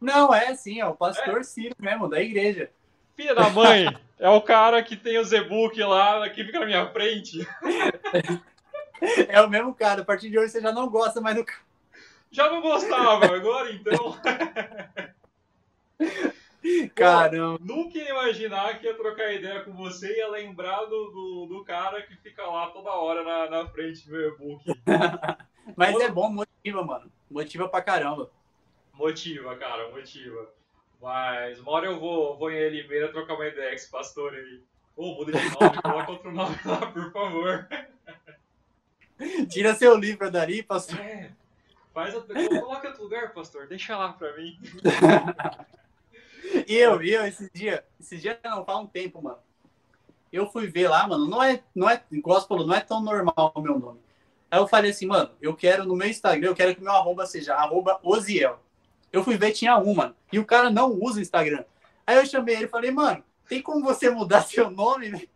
[0.00, 2.70] Não, é sim, é o pastor Ciro mesmo, da igreja.
[3.14, 3.86] Filha da mãe,
[4.18, 7.46] é o cara que tem os e-book lá, que fica na minha frente.
[9.28, 10.02] É o mesmo cara.
[10.02, 11.60] A partir de hoje você já não gosta mais do cara.
[12.30, 14.16] Já não gostava, agora então.
[16.94, 17.58] Caramba.
[17.62, 21.64] Nunca ia imaginar que ia trocar ideia com você e ia lembrar do, do, do
[21.64, 24.64] cara que fica lá toda hora na, na frente do e-book.
[25.76, 27.10] Mas é bom, motiva, mano.
[27.30, 28.30] Motiva pra caramba.
[28.92, 30.50] Motiva, cara, motiva.
[31.00, 34.62] Mas uma hora eu vou, vou em Limeira trocar uma ideia com esse pastor aí.
[34.96, 37.68] Ô, muda de nome, coloca outro nome lá, por favor.
[39.48, 40.98] Tira seu livro dali, pastor.
[41.00, 41.32] É,
[41.92, 42.20] faz a...
[42.20, 44.58] Coloca outro lugar, pastor, deixa lá pra mim.
[46.66, 49.38] E eu, e eu, esse dia, esse dia não, faz um tempo, mano.
[50.32, 53.52] Eu fui ver lá, mano, não é, não é, igual falou, não é tão normal
[53.54, 54.00] o meu nome.
[54.50, 57.26] Aí eu falei assim, mano, eu quero no meu Instagram, eu quero que meu arroba
[57.26, 58.60] seja arroba Oziel.
[59.12, 61.64] Eu fui ver, tinha um, mano, e o cara não usa o Instagram.
[62.06, 65.28] Aí eu chamei ele e falei, mano, tem como você mudar seu nome, velho?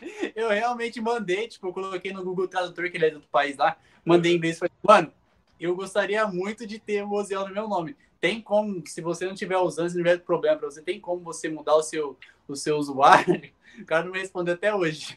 [0.34, 3.76] Eu realmente mandei, tipo, eu coloquei no Google Tradutor, que ele é outro país lá,
[4.04, 5.12] mandei em inglês e falei, mano,
[5.60, 7.96] eu gostaria muito de ter o Oziel no meu nome.
[8.20, 11.22] Tem como, se você não tiver usando, se não tiver problema pra você, tem como
[11.22, 13.50] você mudar o seu, o seu usuário?
[13.78, 15.16] O cara não me respondeu até hoje.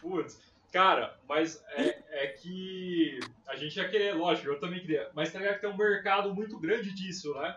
[0.00, 0.36] Putz,
[0.72, 5.38] cara, mas é, é que a gente ia querer, lógico, eu também queria, mas tá
[5.38, 7.56] ligado que tem um mercado muito grande disso, né?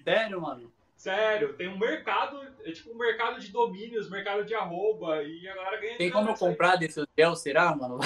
[0.03, 0.69] Sério, mano?
[0.97, 5.55] Sério, tem um mercado, é tipo um mercado de domínios, mercado de arroba, e a
[5.55, 7.99] galera ganha Tem como eu comprar desse Oziel, será, mano?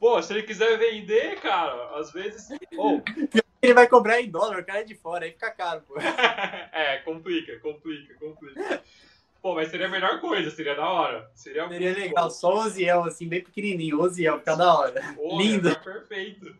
[0.00, 2.48] Pô, se ele quiser vender, cara, às vezes.
[2.76, 3.00] Ou,
[3.64, 5.94] Ele vai cobrar em dólar, o cara é de fora, aí fica caro, pô.
[6.72, 8.82] é, complica, complica, complica.
[9.40, 11.30] Pô, mas seria a melhor coisa, seria da hora.
[11.34, 12.30] Seria, Seria legal, bom.
[12.30, 15.02] só Oziel, assim, bem pequenininho, Oziel, fica da hora.
[15.14, 15.68] Pô, Lindo.
[15.68, 16.56] ficar perfeito.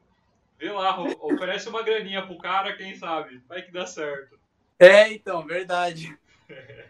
[0.58, 3.42] Vê lá, o- oferece uma graninha pro cara, quem sabe?
[3.48, 4.38] Vai que dá certo.
[4.78, 6.16] É, então, verdade.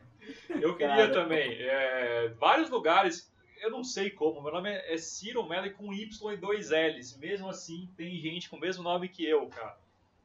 [0.49, 1.13] Eu queria Cara.
[1.13, 1.53] também.
[1.61, 4.41] é, vários lugares, eu não sei como.
[4.43, 7.17] Meu nome é é Ciro Mello com Y e dois L's.
[7.19, 9.77] Mesmo assim, tem gente com o mesmo nome que eu, cara.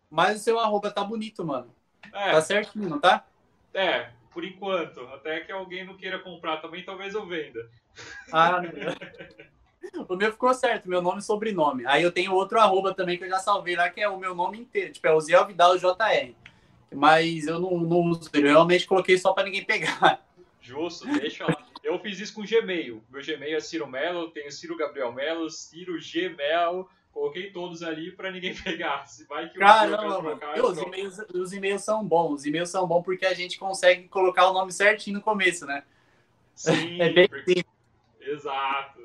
[0.09, 1.73] Mas o seu arroba tá bonito, mano.
[2.13, 3.25] É, Tá certinho, não tá?
[3.73, 5.01] é, por enquanto.
[5.13, 7.69] Até que alguém não queira comprar também, talvez eu venda.
[8.31, 8.61] Ah,
[10.07, 11.85] o meu ficou certo, meu nome e sobrenome.
[11.85, 14.33] Aí eu tenho outro arroba também que eu já salvei lá, que é o meu
[14.33, 14.93] nome inteiro.
[14.93, 16.33] Tipo, é o Ziel Vidal JR.
[16.91, 18.47] Mas eu não, não uso ele.
[18.47, 20.25] Eu realmente coloquei só pra ninguém pegar.
[20.61, 21.57] Justo, deixa lá.
[21.83, 23.03] Eu fiz isso com Gmail.
[23.09, 26.87] Meu Gmail é Ciro Melo, tenho Ciro Gabriel Melo, Ciro Gmail.
[27.13, 29.05] Coloquei todos ali pra ninguém pegar.
[29.07, 30.39] Se vai que Caramba, mano.
[30.55, 30.87] eu os troco.
[30.89, 32.33] e-mails, os e-mails são bons.
[32.35, 35.83] Os e-mails são bons porque a gente consegue colocar o nome certinho no começo, né?
[36.55, 37.65] Sim, É bem porque-.
[38.21, 38.99] Exato.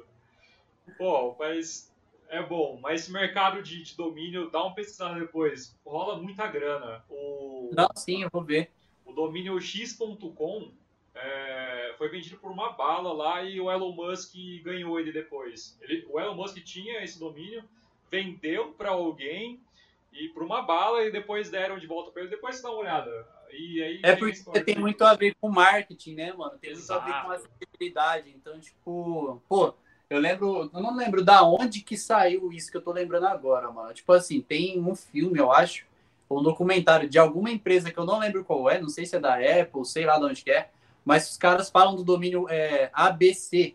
[0.99, 1.93] Pô, mas
[2.29, 2.79] é bom.
[2.81, 5.75] Mas esse mercado de, de domínio, dá uma pesquisada depois.
[5.85, 7.05] Rola muita grana.
[7.09, 8.71] O, Não, sim, eu vou ver.
[9.05, 10.71] o domínio x.com
[11.15, 15.79] é, foi vendido por uma bala lá e o Elon Musk ganhou ele depois.
[15.81, 17.65] Ele, o Elon Musk tinha esse domínio,
[18.15, 19.61] vendeu para alguém
[20.13, 22.31] e por uma bala e depois deram de volta para ele.
[22.31, 23.27] Depois você dá uma olhada.
[23.51, 24.81] E aí É tem porque tem dele.
[24.81, 26.57] muito a ver com marketing, né, mano?
[26.61, 27.27] Tem muito a ver Exato.
[27.27, 28.31] com acessibilidade.
[28.31, 29.75] Então, tipo, pô,
[30.09, 33.71] eu lembro, eu não lembro da onde que saiu isso que eu tô lembrando agora,
[33.71, 33.93] mano.
[33.93, 35.85] Tipo assim, tem um filme, eu acho,
[36.29, 39.17] ou um documentário de alguma empresa que eu não lembro qual é, não sei se
[39.17, 40.71] é da Apple, sei lá de onde que é,
[41.05, 43.75] mas os caras falam do domínio é, ABC.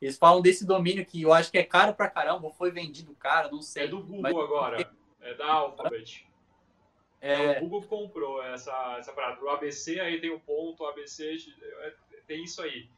[0.00, 3.14] Eles falam desse domínio que eu acho que é caro pra caramba, ou foi vendido
[3.14, 3.84] caro, não sei.
[3.84, 4.92] É do Google Mas- agora.
[5.20, 6.26] É da Alphabet.
[7.20, 9.44] É, O Google comprou essa, essa parada.
[9.44, 11.36] O ABC, aí tem o ponto, ABC,
[11.82, 11.94] é-
[12.26, 12.88] tem isso aí.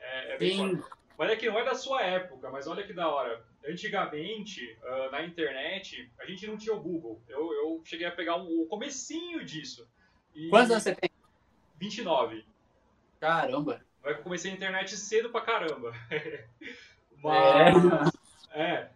[0.00, 0.82] É, é bem
[1.16, 3.44] Mas é que não é da sua época, mas olha que da hora.
[3.64, 7.20] Antigamente, uh, na internet, a gente não tinha o Google.
[7.28, 9.86] Eu, eu cheguei a pegar um, o comecinho disso.
[10.34, 10.48] E...
[10.48, 11.10] Quantos anos você tem?
[11.78, 12.44] 29.
[13.20, 13.84] Caramba.
[14.02, 15.92] Vai que eu comecei a internet cedo pra caramba.
[17.22, 18.12] Mas.
[18.52, 18.62] É.
[18.62, 18.90] é.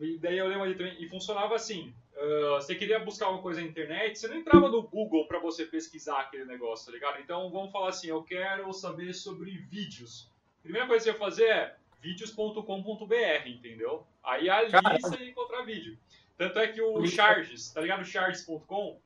[0.00, 0.96] E daí eu lembro ali também.
[1.02, 1.92] E funcionava assim.
[2.16, 5.66] Uh, você queria buscar uma coisa na internet, você não entrava no Google para você
[5.66, 7.20] pesquisar aquele negócio, tá ligado?
[7.20, 10.30] Então vamos falar assim, eu quero saber sobre vídeos.
[10.60, 14.06] A primeira coisa que você ia fazer é vídeos.com.br, entendeu?
[14.24, 14.98] Aí ali Caramba.
[14.98, 15.98] você ia encontrar vídeo.
[16.38, 18.02] Tanto é que o Charges, tá ligado?
[18.02, 18.98] Charges.com,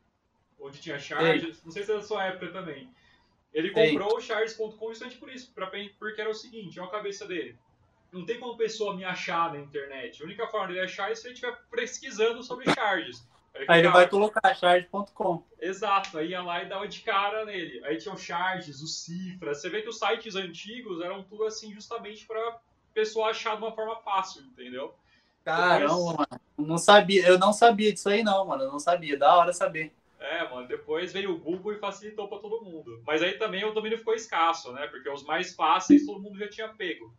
[0.60, 1.62] onde tinha Charges, Ei.
[1.64, 2.88] não sei se é da sua época também.
[3.52, 4.16] Ele comprou Ei.
[4.16, 7.58] o Charges.com justamente por isso, pra, porque era o seguinte, é a cabeça dele
[8.12, 10.20] não tem como pessoa me achar na internet.
[10.20, 13.26] A única forma de ele achar é se ele estiver pesquisando sobre charges.
[13.54, 15.42] Aí, aí ele vai colocar charge.com.
[15.60, 17.84] Exato, aí ia lá e dava de cara nele.
[17.84, 19.54] Aí tinha o charges, o cifra.
[19.54, 22.58] Você vê que os sites antigos eram tudo assim justamente para
[22.94, 24.94] pessoa achar de uma forma fácil, entendeu?
[25.44, 26.16] Caramba, Depois...
[26.16, 26.40] mano.
[26.58, 28.64] Não sabia, eu não sabia disso aí não, mano.
[28.64, 29.16] Eu não sabia.
[29.16, 29.92] Da hora saber.
[30.20, 33.02] É, mano, depois veio o Google e facilitou para todo mundo.
[33.06, 34.86] Mas aí também o domínio ficou escasso, né?
[34.86, 37.12] Porque os mais fáceis todo mundo já tinha pego.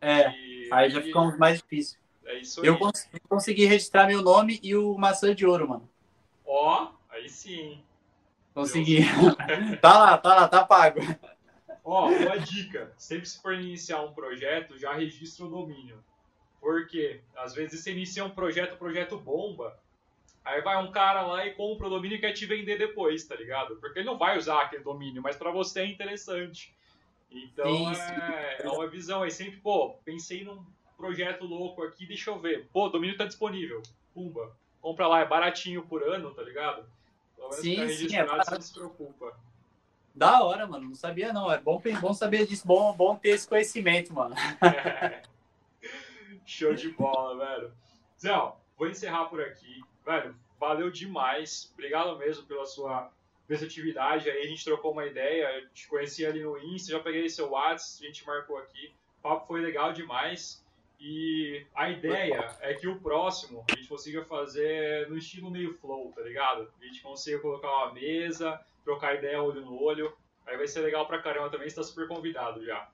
[0.00, 1.98] É, e, aí já ficou mais difícil.
[2.24, 2.66] É isso aí.
[2.66, 5.88] Eu consegui, consegui, registrar meu nome e o maçã de ouro, mano.
[6.46, 7.82] Ó, aí sim.
[8.54, 9.00] Consegui.
[9.82, 11.00] tá lá, tá lá, tá pago.
[11.84, 12.92] Ó, uma dica.
[12.96, 16.02] Sempre se for iniciar um projeto, já registra o domínio.
[16.58, 19.78] Porque às vezes você inicia um projeto, o projeto bomba,
[20.44, 23.34] aí vai um cara lá e compra o domínio e quer te vender depois, tá
[23.34, 23.76] ligado?
[23.76, 26.74] Porque ele não vai usar aquele domínio, mas para você é interessante.
[27.30, 30.64] Então é, é uma visão aí, sempre, pô, pensei num
[30.96, 32.68] projeto louco aqui, deixa eu ver.
[32.72, 33.82] Pô, o domínio tá disponível.
[34.12, 34.54] Pumba.
[34.80, 36.84] Compra lá, é baratinho por ano, tá ligado?
[37.36, 39.36] Pelo menos sim, tá registrado, sim, é você não se preocupa.
[40.14, 40.88] Da hora, mano.
[40.88, 41.50] Não sabia, não.
[41.50, 42.66] É bom, bom saber disso.
[42.66, 44.34] Bom, bom ter esse conhecimento, mano.
[44.34, 45.22] É.
[46.44, 47.72] Show de bola, velho.
[48.20, 48.30] Zé,
[48.76, 49.80] vou encerrar por aqui.
[50.04, 51.70] Velho, valeu demais.
[51.74, 53.10] Obrigado mesmo pela sua
[53.48, 54.30] versatilidade.
[54.30, 58.04] Aí a gente trocou uma ideia, te conheci ali no Insta, já peguei seu WhatsApp,
[58.04, 58.92] a gente marcou aqui.
[59.18, 60.64] O papo foi legal demais.
[61.00, 66.12] E a ideia é que o próximo a gente consiga fazer no estilo meio flow,
[66.14, 66.70] tá ligado?
[66.80, 70.12] A gente consiga colocar uma mesa, trocar ideia olho no olho.
[70.46, 72.88] Aí vai ser legal pra caramba também, você tá super convidado já.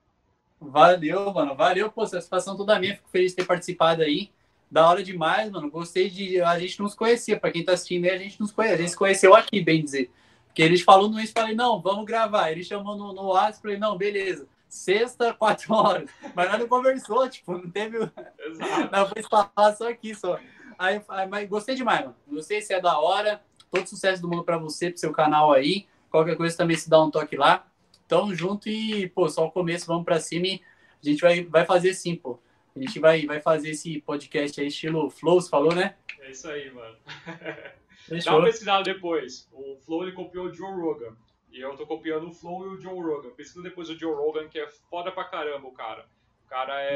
[0.61, 1.55] Valeu, mano.
[1.55, 2.95] Valeu, pô, satisfação toda minha.
[2.95, 4.31] Fico feliz de ter participado aí.
[4.71, 5.71] Da hora demais, mano.
[5.71, 6.41] Gostei de.
[6.41, 7.39] A gente não se conhecia.
[7.39, 8.75] Pra quem tá assistindo aí, a gente não se conhece.
[8.75, 10.11] A gente se conheceu aqui, bem dizer.
[10.55, 12.51] Que eles falou no isso, falei, não, vamos gravar.
[12.51, 14.49] Ele chamou no, no WhatsApp, falei, não, beleza.
[14.69, 16.09] Sexta, quatro horas.
[16.35, 17.99] Mas nós não conversou, tipo, não teve.
[18.39, 18.91] Exato.
[18.91, 20.39] Não, foi falar só aqui, só.
[20.79, 22.17] Aí, aí, mas gostei demais, mano.
[22.27, 23.43] Gostei, se é da hora.
[23.71, 25.87] Todo sucesso do mundo para você, pro seu canal aí.
[26.11, 27.67] Qualquer coisa também se dá um toque lá.
[28.09, 30.63] Tamo junto e, pô, só o começo, vamos para cima e
[31.03, 32.39] a gente vai, vai fazer sim, pô.
[32.77, 35.97] A gente vai, vai fazer esse podcast aí, estilo Flows, falou, né?
[36.21, 36.95] É isso aí, mano.
[38.07, 38.33] Fechou.
[38.33, 39.49] Dá uma pesquisada depois.
[39.51, 41.17] O Flow ele copiou o Joe Rogan.
[41.51, 43.31] E eu tô copiando o Flow e o Joe Rogan.
[43.31, 46.07] Pesquisa depois o Joe Rogan, que é foda pra caramba o cara.
[46.45, 46.95] O cara é,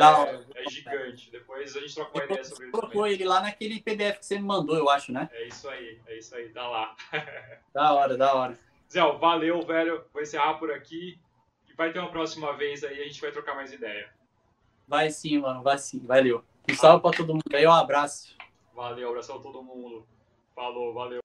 [0.55, 1.31] é gigante.
[1.31, 2.73] Depois a gente troca uma ideia sobre ele.
[2.73, 5.31] Colocou ele lá naquele PDF que você me mandou, eu acho, né?
[5.33, 6.95] É isso aí, é isso aí, tá lá.
[7.73, 8.59] da hora, da hora.
[8.93, 10.05] Zé, valeu, velho.
[10.13, 11.19] Vou encerrar por aqui.
[11.67, 14.20] E vai ter uma próxima vez aí, a gente vai trocar mais ideia.
[14.91, 16.01] Vai sim, mano, vai sim.
[16.01, 16.43] Valeu.
[16.69, 18.35] Um salve pra todo mundo aí, um abraço.
[18.75, 20.05] Valeu, abração a todo mundo.
[20.53, 21.20] Falou, valeu.